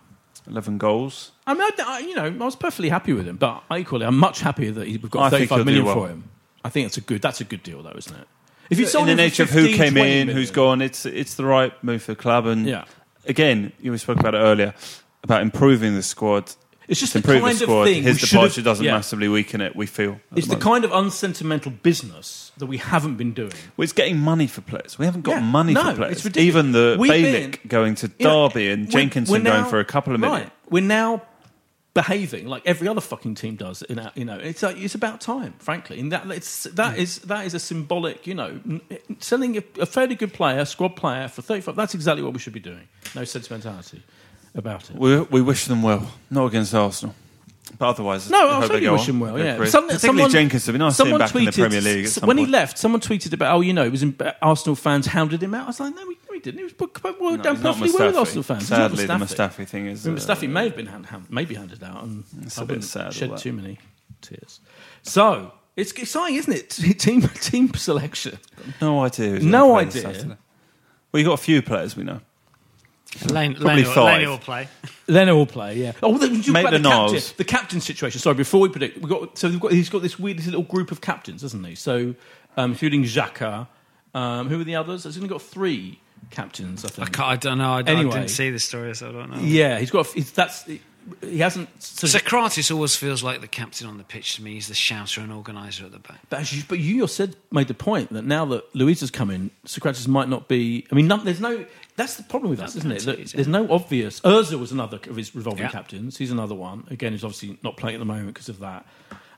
[0.48, 1.32] 11 goals.
[1.46, 4.04] I mean, I, I- you know, I was perfectly happy with him, but I equally,
[4.04, 5.94] I'm much happier that he- we've got I think 35 he'll do million well.
[5.94, 6.24] for him.
[6.64, 7.22] I think it's a good.
[7.22, 8.26] That's a good deal, though, isn't it?
[8.70, 11.34] If you in sold the nature of who came in, million- who's gone, it's it's
[11.34, 12.46] the right move for the club.
[12.46, 12.84] And Yeah.
[13.26, 14.74] again, you we spoke about it earlier
[15.22, 16.52] about improving the squad.
[16.88, 18.92] It's just to the kind the of thing His departure doesn't yeah.
[18.92, 19.74] massively weaken it.
[19.74, 20.62] We feel It's the moment.
[20.62, 23.52] kind of unsentimental business that we haven't been doing.
[23.76, 24.98] Well, it's getting money for players.
[24.98, 25.40] We haven't got Yeah.
[25.40, 26.36] money No, for players.
[26.36, 29.80] Even the We've Bielik been- going to You know, Derby and Jenkinson we're going for
[29.80, 30.42] a couple of million.
[30.42, 30.52] Right.
[30.70, 31.22] We're now
[31.94, 33.82] behaving like every other fucking team does.
[33.82, 36.00] In our, you know, it's like, it's about time, frankly.
[36.00, 36.98] And that it's that mm.
[36.98, 38.26] is that is a symbolic.
[38.26, 38.60] You know,
[39.20, 41.76] selling a, a fairly good player, squad player for thirty five.
[41.76, 42.88] That's exactly what we should be doing.
[43.14, 44.02] No sentimentality
[44.54, 44.96] about it.
[44.96, 47.14] We, we wish them well, not against Arsenal.
[47.78, 49.38] But otherwise, No, I they really wish him well.
[49.38, 49.64] Yeah.
[49.64, 50.64] Some- particularly someone- Jenkins.
[50.64, 52.04] It'd be nice someone back in the tweeted- Premier League.
[52.04, 52.46] S- when point.
[52.48, 55.54] he left, someone tweeted about, oh, you know, it was in, Arsenal fans hounded him
[55.54, 55.64] out.
[55.64, 56.58] I was like, no, we, we didn't.
[56.58, 58.68] He was put, put, No, down perfectly well with Arsenal fans.
[58.68, 60.06] Sadly, the Mustafi thing is.
[60.06, 62.62] I mean, uh, Mustafi may have been hand, hand, maybe handed out, and It's I
[62.62, 63.78] a bit sad, shed too many
[64.20, 64.60] tears.
[65.02, 66.70] So it's exciting, isn't it?
[67.00, 68.38] Team team selection.
[68.80, 69.40] No idea.
[69.40, 70.38] No gonna play this idea.
[71.10, 72.20] Well, you got a few players we know.
[73.26, 74.18] Lane, Probably Lane, will- five.
[74.20, 74.68] Lane will play.
[75.06, 75.92] Then will play, yeah.
[76.02, 77.32] Oh, then you Make about the, the captain, Niles.
[77.32, 78.20] the captain situation.
[78.20, 80.62] Sorry, before we predict, we got so we've got he's got this weird this little
[80.62, 81.74] group of captains, hasn't he?
[81.74, 82.14] So,
[82.56, 83.66] um, including Xhaka,
[84.14, 85.04] um, who are the others?
[85.04, 86.00] He's only got three
[86.30, 87.12] captains, I I, think.
[87.12, 87.72] can't, I don't know.
[87.74, 88.12] I, I Anyway.
[88.14, 89.40] didn't see the story, so I don't know.
[89.42, 90.06] Yeah, he's got.
[90.06, 90.64] He's, that's
[91.20, 91.68] he hasn't.
[91.82, 94.54] So, Sokratis always feels like the captain on the pitch to me.
[94.54, 96.20] He's the shouter and organizer at the back.
[96.30, 99.30] but, as you, but you yourself made the point that now that Luiz has come
[99.30, 100.86] in, Sokratis might not be.
[100.90, 101.66] I mean, none, there's no.
[101.96, 103.00] That's the problem with us, isn't it?
[103.04, 104.20] Penalties, there's no obvious.
[104.20, 105.70] Urza was another of his revolving Yeah.
[105.70, 106.16] captains.
[106.16, 106.84] He's another one.
[106.90, 108.84] Again, he's obviously not playing at the moment because of that.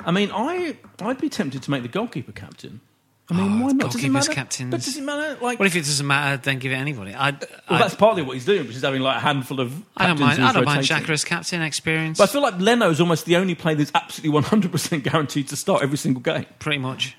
[0.00, 2.80] I mean, I I'd be tempted to make the goalkeeper captain.
[3.28, 3.90] I mean, Oh, why not?
[3.90, 4.32] Does it goalkeepers matter?
[4.32, 4.70] captains.
[4.70, 5.36] But does it matter?
[5.42, 7.12] Like, Well, if it doesn't matter, then give it anybody.
[7.12, 9.74] I, well, I, that's partly what he's doing, which is having like a handful of.
[9.96, 10.40] I don't mind.
[10.42, 10.82] I don't mind.
[10.82, 12.18] Xhaka as captain experience.
[12.18, 15.56] But I feel like Leno is almost the only player that's absolutely 100% guaranteed to
[15.56, 16.46] start every single game.
[16.60, 17.16] pretty much.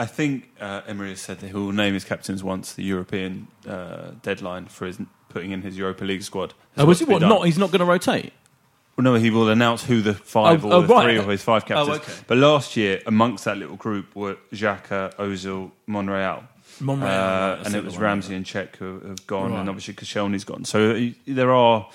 [0.00, 3.48] I think uh, Emery has said that he will name his captains once the European
[3.68, 4.98] uh, deadline for his
[5.28, 6.54] putting in his Europa League squad.
[6.78, 7.20] Oh, was he what?
[7.20, 7.28] done.
[7.28, 8.32] Not, he's not going to rotate.
[8.96, 11.04] Well, no, he will announce who the five Oh, or oh, the right.
[11.04, 11.88] three of his five captains.
[11.98, 12.12] Oh, okay.
[12.26, 16.44] But last year, amongst that little group were Xhaka, Ozil, Monreal.
[16.80, 19.60] Monreal, Uh, and it was Ramsey and Cech who have gone, Right.
[19.60, 20.64] and obviously Koscielny's gone.
[20.64, 21.88] So uh, there are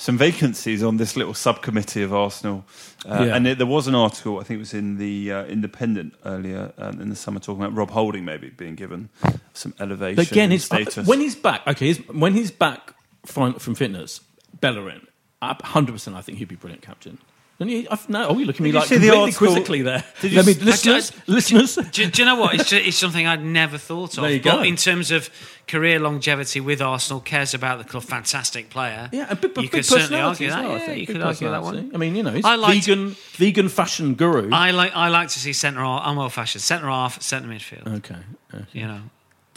[0.00, 2.64] some vacancies on this little subcommittee of Arsenal.
[3.04, 3.34] Uh, Yeah.
[3.34, 6.72] And there, there was an article, I think it was in the uh, Independent earlier
[6.78, 9.08] um, in the summer, talking about Rob Holding maybe being given
[9.54, 10.14] some elevation.
[10.14, 11.04] But again, his, status.
[11.04, 12.94] when he's back, okay, he's, when he's back
[13.26, 14.20] from, from fitness,
[14.60, 15.08] Bellerin,
[15.42, 17.18] up 100% I think he'd be brilliant captain.
[17.58, 20.04] Don't you, I've, no, oh, you looking at me like see the completely quizzically there.
[20.20, 21.74] Did you Let me, listeners, I- listeners.
[21.74, 22.54] Do, do you know what?
[22.54, 24.22] It's, just, it's something I'd never thought of.
[24.22, 24.62] There you but go.
[24.62, 25.28] in terms of
[25.66, 29.08] career longevity with Arsenal, cares about the club, fantastic player.
[29.12, 30.62] Yeah, a big, you big could certainly argue that.
[30.68, 31.90] well, yeah, you Big could argue that one.
[31.92, 34.50] I mean, you know, he's I liked- vegan, vegan fashion guru.
[34.52, 36.02] I like I like to see centre half.
[36.06, 36.62] I'm old fashioned.
[36.62, 37.88] Centre half, centre midfield.
[37.98, 38.16] okay.
[38.54, 38.64] okay.
[38.72, 39.00] You know,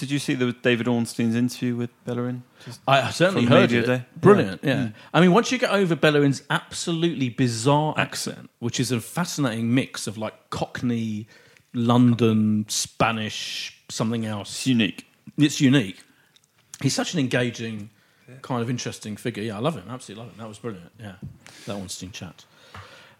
[0.01, 2.41] Did you see the David Ornstein's interview with Bellerin?
[2.65, 3.85] Just I certainly heard Media it.
[3.85, 4.05] Day?
[4.15, 4.75] Brilliant, yeah.
[4.75, 4.93] Mm.
[5.13, 10.07] I mean, once you get over Bellerin's absolutely bizarre accent, which is a fascinating mix
[10.07, 11.27] of like Cockney,
[11.75, 14.49] London, Spanish, something else.
[14.49, 15.05] it's unique.
[15.37, 16.01] It's unique.
[16.81, 17.91] He's such an engaging,
[18.41, 19.43] kind of interesting figure.
[19.43, 19.83] Yeah, I love him.
[19.87, 20.39] Absolutely love him.
[20.39, 20.89] That was brilliant.
[20.99, 21.17] Yeah,
[21.67, 22.43] that Ornstein chat.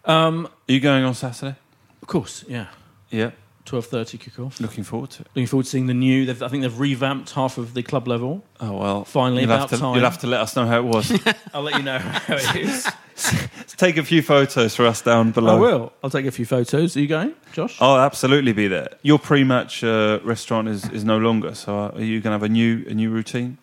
[0.04, 1.54] Are you going on Saturday?
[2.02, 2.66] Of course, yeah.
[3.08, 3.30] Yeah.
[3.64, 4.60] Twelve thirty kickoff.
[4.60, 5.28] Looking forward to it.
[5.34, 6.26] Looking forward to seeing the new.
[6.26, 8.42] They've, I think they've revamped half of the club level.
[8.60, 9.04] Oh well.
[9.04, 9.94] Finally, you'll about have to, time.
[9.94, 11.12] You'll have to let us know how it was.
[11.54, 12.88] I'll let you know how it is.
[13.76, 15.56] Take a few photos for us down below.
[15.56, 15.92] I will.
[16.02, 16.96] I'll take a few photos.
[16.96, 17.80] Are you going, Josh?
[17.80, 18.88] I'll absolutely be there.
[19.02, 21.54] Your pre-match uh, restaurant is, is no longer.
[21.54, 23.58] So uh, are you going to have a new a new routine?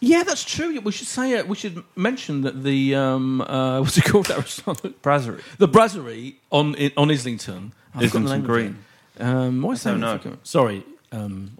[0.00, 0.78] Yeah, that's true.
[0.80, 1.48] We should say it.
[1.48, 4.26] We should mention that the um, uh, what's it called?
[4.26, 5.02] That restaurant?
[5.02, 5.42] Brasserie.
[5.58, 7.72] the Brasserie on on Islington.
[7.94, 8.78] I've forgotten the Islington name of Green.
[9.16, 9.22] It.
[9.22, 10.24] Um, why is I don't that?
[10.24, 10.36] know.
[10.42, 10.84] Sorry.
[11.12, 11.52] Um,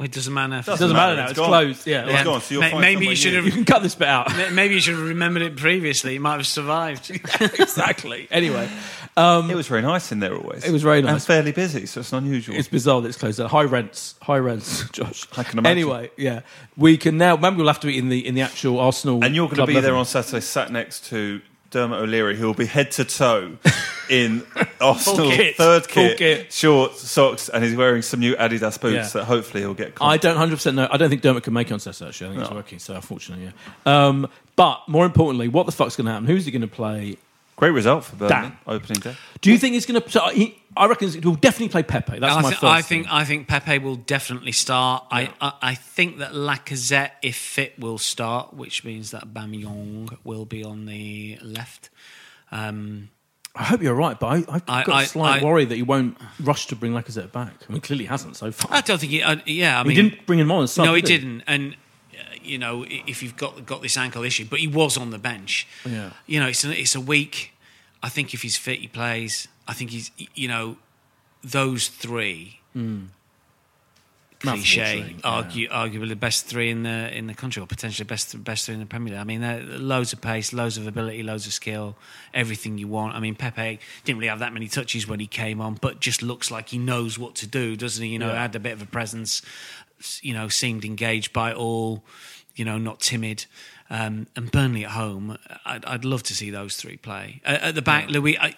[0.00, 0.56] it doesn't matter.
[0.58, 1.24] it doesn't matter now.
[1.26, 1.48] It's, gone.
[1.48, 1.86] closed.
[1.86, 2.04] Yeah.
[2.04, 2.24] It's Yeah.
[2.24, 3.36] gone, so you'll Ma- maybe you should new.
[3.36, 4.32] have- You can cut this bit out.
[4.52, 6.16] Maybe you should have remembered it previously.
[6.16, 7.10] It might have survived.
[7.60, 8.26] exactly.
[8.30, 8.68] Anyway,
[9.16, 10.64] um, it was very nice in there always.
[10.64, 12.56] It was very nice And fairly busy, so it's unusual.
[12.56, 13.38] it's bizarre that it's closed.
[13.38, 13.48] down.
[13.50, 14.14] High rents.
[14.22, 15.26] High rents, Josh.
[15.36, 15.70] I can imagine.
[15.78, 16.40] Anyway, yeah,
[16.76, 17.36] we can now.
[17.36, 19.22] Maybe we'll have to be in the in the actual Arsenal.
[19.22, 21.40] and you're going to club be there on Saturday, sat next to
[21.72, 23.56] Dermot O'Leary, who will be head to toe
[24.10, 24.44] in
[24.80, 25.56] Arsenal kit.
[25.56, 26.52] third kit, kit.
[26.52, 29.08] shorts, socks, and he's wearing some new Adidas boots Yeah.
[29.20, 29.94] that hopefully he'll get.
[30.00, 30.86] I don't 100% know.
[30.90, 32.28] I don't think Dermot can make it on Saturday, actually.
[32.28, 33.52] I think he's working, so unfortunately,
[33.86, 34.06] yeah.
[34.06, 36.26] Um, but more importantly, what the fuck's going to happen?
[36.26, 37.16] Who's he going to play?
[37.56, 39.16] Great result for Burnley opening day.
[39.40, 40.10] Do you think he's going to.
[40.10, 42.18] So he, I reckon he'll definitely play Pepe.
[42.18, 42.64] That's I, my thi- first.
[42.64, 43.12] I think thing.
[43.14, 45.04] I think Pepe will definitely start.
[45.10, 50.44] I, I I think that Lacazette, if fit, will start, which means that Bamyong will
[50.46, 51.90] be on the left.
[52.50, 53.10] Um,
[53.54, 55.74] I hope you're right, but I, I've I- got a I- slight I- worry that
[55.76, 57.52] he won't rush to bring Lacazette back.
[57.68, 58.78] I mean, clearly he hasn't so far.
[58.78, 59.22] I don't think he.
[59.22, 61.42] Uh, yeah, I mean, he didn't bring him on sub, no, he did didn't.
[61.46, 61.76] And
[62.14, 65.18] uh, you know, if you've got got this ankle issue, but he was on the
[65.18, 65.66] bench.
[65.84, 66.12] Yeah.
[66.26, 67.52] You know, it's a, it's a week.
[68.02, 69.48] I think if he's fit, he plays.
[69.72, 70.10] I think he's.
[70.34, 70.76] You know,
[71.42, 72.60] those three.
[74.44, 78.42] Mouthful Cliche, argue, arguably the best three in the in the country, or potentially best
[78.42, 79.20] best three in the Premier League.
[79.20, 81.94] I mean, loads of pace, loads of ability, loads of skill,
[82.34, 83.14] everything you want.
[83.14, 86.22] I mean, Pepe didn't really have that many touches when he came on, but just
[86.22, 88.10] looks like he knows what to do, doesn't he?
[88.10, 88.42] You know, Yeah.
[88.42, 89.42] had a bit of a presence.
[90.22, 92.02] You know, seemed engaged by all.
[92.56, 93.46] You know, not timid.
[93.90, 97.40] Um, and Burnley at home, I'd, I'd love to see those three play.
[97.46, 98.36] Uh, at the back, Luiz.
[98.40, 98.54] I,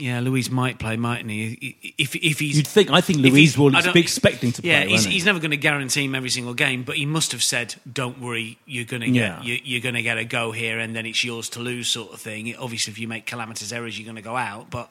[0.00, 1.76] yeah, Luiz might play, mightn't he?
[1.98, 5.04] If if he's You'd think- I think Luiz will be expecting to Yeah, play, he's,
[5.04, 8.20] he's never going to guarantee him every single game, but he must have said, "Don't
[8.20, 9.42] worry, you're going to get Yeah.
[9.42, 12.12] you, you're going to get a go here, and then it's yours to lose," sort
[12.12, 12.54] of thing.
[12.56, 14.90] Obviously, if you make calamitous errors, you're going to go out, but.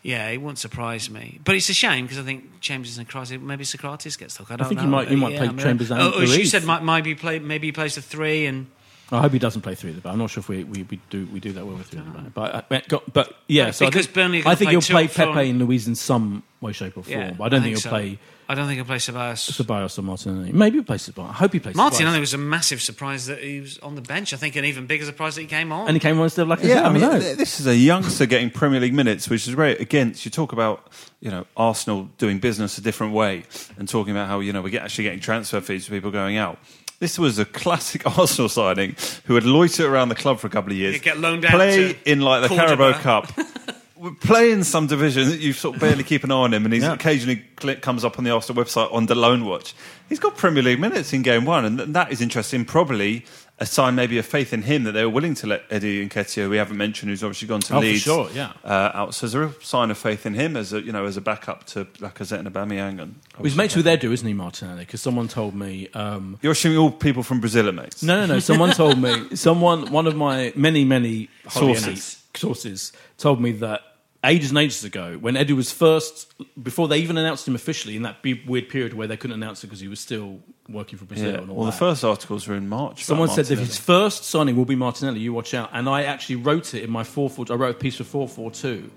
[0.00, 3.42] Yeah, it won't surprise me, but it's a shame because I think Chambers and Sokratis,
[3.42, 4.48] maybe Sokratis gets stuck.
[4.52, 4.84] I don't think know.
[4.84, 6.62] you might- you might Yeah, play I mean, Chambers and oh, oh, as you said,
[6.62, 8.68] might, maybe play, maybe he plays the three, and
[9.10, 10.12] I hope he doesn't play three at the back.
[10.12, 12.04] I'm not sure if we, we, we do we do that well with three at
[12.04, 12.34] the back.
[12.34, 15.04] But uh, got- but yeah, so Because I think, Burnley I think play he'll play
[15.06, 15.34] up front.
[15.34, 17.18] Pepe and Luiz in some way, shape, or form.
[17.18, 17.88] Yeah, but I don't I think, think he'll so.
[17.90, 18.18] play
[18.50, 19.50] I don't think he'll play Ceballos.
[19.62, 20.52] Ceballos or Martinelli.
[20.52, 21.28] Maybe he'll play Ceballos.
[21.28, 22.20] I hope he plays Martinelli Ceballos.
[22.20, 24.32] was a massive surprise that he was on the bench.
[24.32, 25.86] I think an even bigger surprise that he came on.
[25.86, 27.18] and he came on instead of like Yeah, I mean, know.
[27.18, 29.80] this is a youngster getting Premier League minutes, which is great.
[29.80, 30.90] Against you talk about
[31.20, 33.44] you know Arsenal doing business a different way
[33.78, 36.36] and talking about how you know we're get, actually getting transfer fees for people going
[36.38, 36.58] out.
[37.00, 38.96] This was a classic Arsenal signing
[39.26, 40.94] who had loitered around the club for a couple of years.
[40.94, 42.92] He'd get loaned out play to in like the Cordoba.
[42.94, 43.32] Carabao Cup.
[44.20, 46.72] Play in some division that you sort of barely keep an eye on him, and
[46.72, 46.92] he Yeah.
[46.92, 47.42] occasionally
[47.80, 49.74] comes up on the Arsenal website on the loan watch.
[50.08, 52.64] He's got Premier League minutes in game one, and that is interesting.
[52.64, 53.24] Probably
[53.60, 56.44] a sign, maybe of faith in him that they were willing to let Eddie Nketiah,
[56.44, 58.52] who we haven't mentioned, who's obviously gone to Oh, Leeds, sure, yeah.
[58.64, 59.14] uh, out.
[59.14, 61.20] So there's a real sign of faith in him as a you know as a
[61.20, 63.00] backup to Lacazette and Aubameyang.
[63.02, 64.80] And He's mates with Edu, isn't he, Martinelli?
[64.80, 65.88] Because someone told me.
[65.94, 68.02] Um, You're assuming all people from Brazil are mates.
[68.02, 68.38] no, no, no.
[68.38, 69.34] Someone told me.
[69.36, 73.80] Someone, one of my many, many sources, sources told me that
[74.24, 78.02] ages and ages ago, when Eddie was first, before they even announced him officially, in
[78.02, 81.04] that be- weird period where they couldn't announce it because he was still working for
[81.04, 81.38] Brazil Yeah.
[81.38, 83.04] and all Well, the first articles were in March.
[83.04, 85.20] Someone said that his first signing will be Martinelli.
[85.20, 85.70] You watch out.
[85.72, 87.46] And I actually wrote it in my four four.
[87.50, 88.90] I wrote a piece for four four two.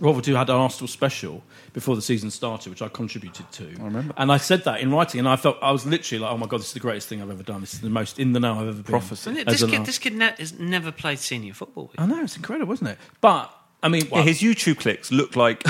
[0.00, 1.42] Four four two had an Arsenal special
[1.74, 3.64] before the season started, which I contributed to.
[3.80, 4.14] I remember.
[4.16, 6.46] And I said that in writing, and I felt I was literally like, "Oh my
[6.46, 7.60] god, this is the greatest thing I've ever done.
[7.60, 9.30] This is the most in the know I've ever been." Prophecy.
[9.30, 9.48] Isn't it?
[9.48, 11.90] as This kid, Ar- this kid ne- has never played senior football.
[11.98, 12.98] I know it's incredible, isn't it?
[13.20, 13.52] But
[13.82, 15.64] I mean, his YouTube clicks look like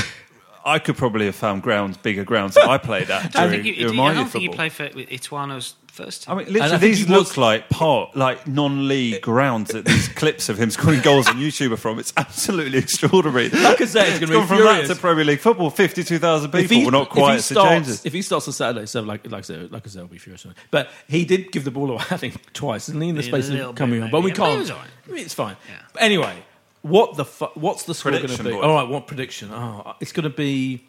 [0.65, 3.63] I could probably have found grounds, bigger grounds that I played at I don't during
[3.65, 4.57] think you, I my don't think he football.
[4.69, 6.35] played for Ituano's first team.
[6.39, 10.49] I mean, And I these look was- like part, like non-league grounds that these clips
[10.49, 11.99] of him scoring goals on YouTube are from.
[11.99, 13.49] It's absolutely extraordinary.
[13.53, 15.71] Like I said, it's gonna be from that to Premier League football.
[15.71, 16.77] Fifty-two thousand people.
[16.77, 19.01] he, We're not if he quite at St starts, if he starts on Saturday, so
[19.03, 20.47] like like I said, like I said, I'll be furious.
[20.71, 23.49] But he did give the ball away, I think, twice, didn't he, in the space
[23.49, 24.11] of coming on?
[24.11, 24.31] But we.
[24.31, 24.59] Yeah, can't.
[24.61, 24.89] was all right.
[25.09, 25.57] I mean, it's fine.
[25.69, 25.77] Yeah.
[25.93, 26.37] But anyway,
[26.83, 28.53] what the fu- what's the score going to Prediction, be?
[28.53, 28.65] boys.
[28.65, 29.51] All right, what prediction?
[29.53, 30.85] Oh, it's going to be.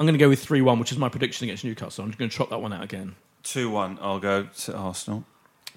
[0.00, 2.04] I'm going to go with three one, which is my prediction against Newcastle.
[2.04, 3.14] I'm just going to trot that one out again.
[3.42, 3.98] Two-one.
[4.02, 5.24] I'll go to Arsenal.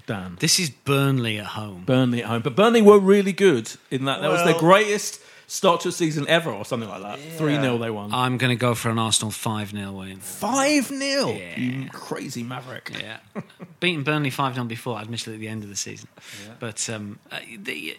[0.08, 0.36] Dan.
[0.40, 1.84] this is Burnley at home.
[1.86, 4.22] Burnley at home, but Burnley were really good in that.
[4.22, 7.20] That was their greatest start to a season ever, or something like that.
[7.38, 8.12] Three 0 they won.
[8.14, 10.18] I'm going to go for an Arsenal 5 0 win.
[10.20, 12.92] Five 0 You crazy maverick.
[13.00, 13.18] Yeah.
[13.80, 16.10] Beaten Burnley 5 0 before, admittedly, at the end of the season.
[16.60, 17.96] But um, uh, the,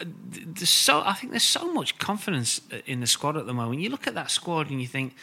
[0.00, 3.80] there's so, I think there's so much confidence in the squad at the moment.
[3.80, 5.14] You look at that squad and you think,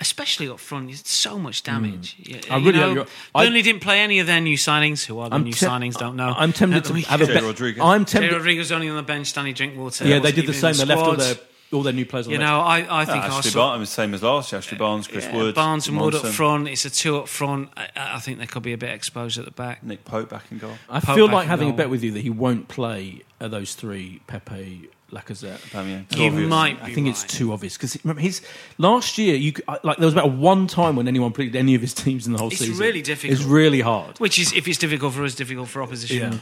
[0.00, 2.16] especially up front, there's so much damage.
[2.18, 2.50] You, Mm.
[2.50, 5.04] I really know, hope you're- I- Burnley didn't play any of their new signings.
[5.04, 5.94] Who are the I'm new te- signings?
[5.96, 6.34] Don't know.
[6.36, 7.42] I'm tempted to have a bet.
[7.42, 7.82] Rodriguez.
[7.82, 8.32] I'm Jay tempted.
[8.36, 9.32] Rodriguez only on the bench.
[9.32, 10.06] Danny Drinkwater.
[10.06, 10.72] Yeah, they did the same.
[10.72, 11.20] in They left all squad.
[11.20, 11.36] their
[11.74, 12.60] all their new players on You the know.
[12.60, 13.66] I, I ah, think Ashley Arsenal.
[13.66, 14.58] Barnes, same as last year.
[14.58, 16.68] Ashley Barnes, Chris Yeah, Wood, Barnes and Wood up front.
[16.68, 17.70] It's a two up front.
[17.76, 19.82] I, I think they could be a bit exposed at the back.
[19.82, 20.72] Nick Pope back in goal.
[20.88, 23.74] I Pope feel like in having a bet with you that he won't play those
[23.74, 25.58] three: Pepe, Lacazette.
[25.70, 26.08] Aubameyang.
[26.08, 26.48] Too You obvious.
[26.50, 28.40] might I be think it's too obvious because remember his
[28.78, 29.34] last year.
[29.36, 29.52] You
[29.82, 32.38] like there was about one time when anyone predicted any of his teams in the
[32.38, 32.78] whole It's season.
[32.78, 33.38] really difficult.
[33.38, 34.18] It's really hard.
[34.18, 36.38] Which is, if it's difficult for us, difficult for opposition Yeah.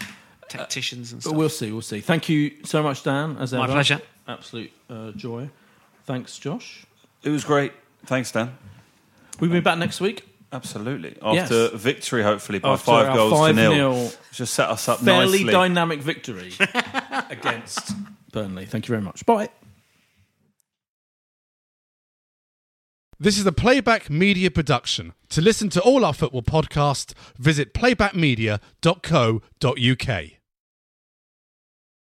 [0.48, 1.72] tacticians and But we'll see.
[1.72, 2.00] We'll see.
[2.00, 3.36] Thank you so much, Dan.
[3.38, 3.72] As My ever.
[3.72, 4.00] pleasure.
[4.26, 5.50] Absolute uh, joy.
[6.04, 6.86] Thanks, Josh.
[7.22, 7.72] It was great.
[8.06, 8.56] Thanks, Dan.
[9.40, 10.28] We'll be back next week.
[10.52, 11.16] Absolutely.
[11.22, 11.50] Yes.
[11.50, 14.12] After victory, hopefully, by After five our goals 5-0 to nil.
[14.32, 15.52] Just set us up Fairly nicely.
[15.52, 16.52] dynamic victory
[17.30, 17.94] against
[18.32, 18.66] Burnley.
[18.66, 19.24] Thank you very much.
[19.24, 19.48] Bye.
[23.18, 25.14] This is a Playback Media production.
[25.30, 30.41] To listen to all our football podcasts, visit playbackmedia.co.uk.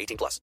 [0.00, 0.40] 18 plus.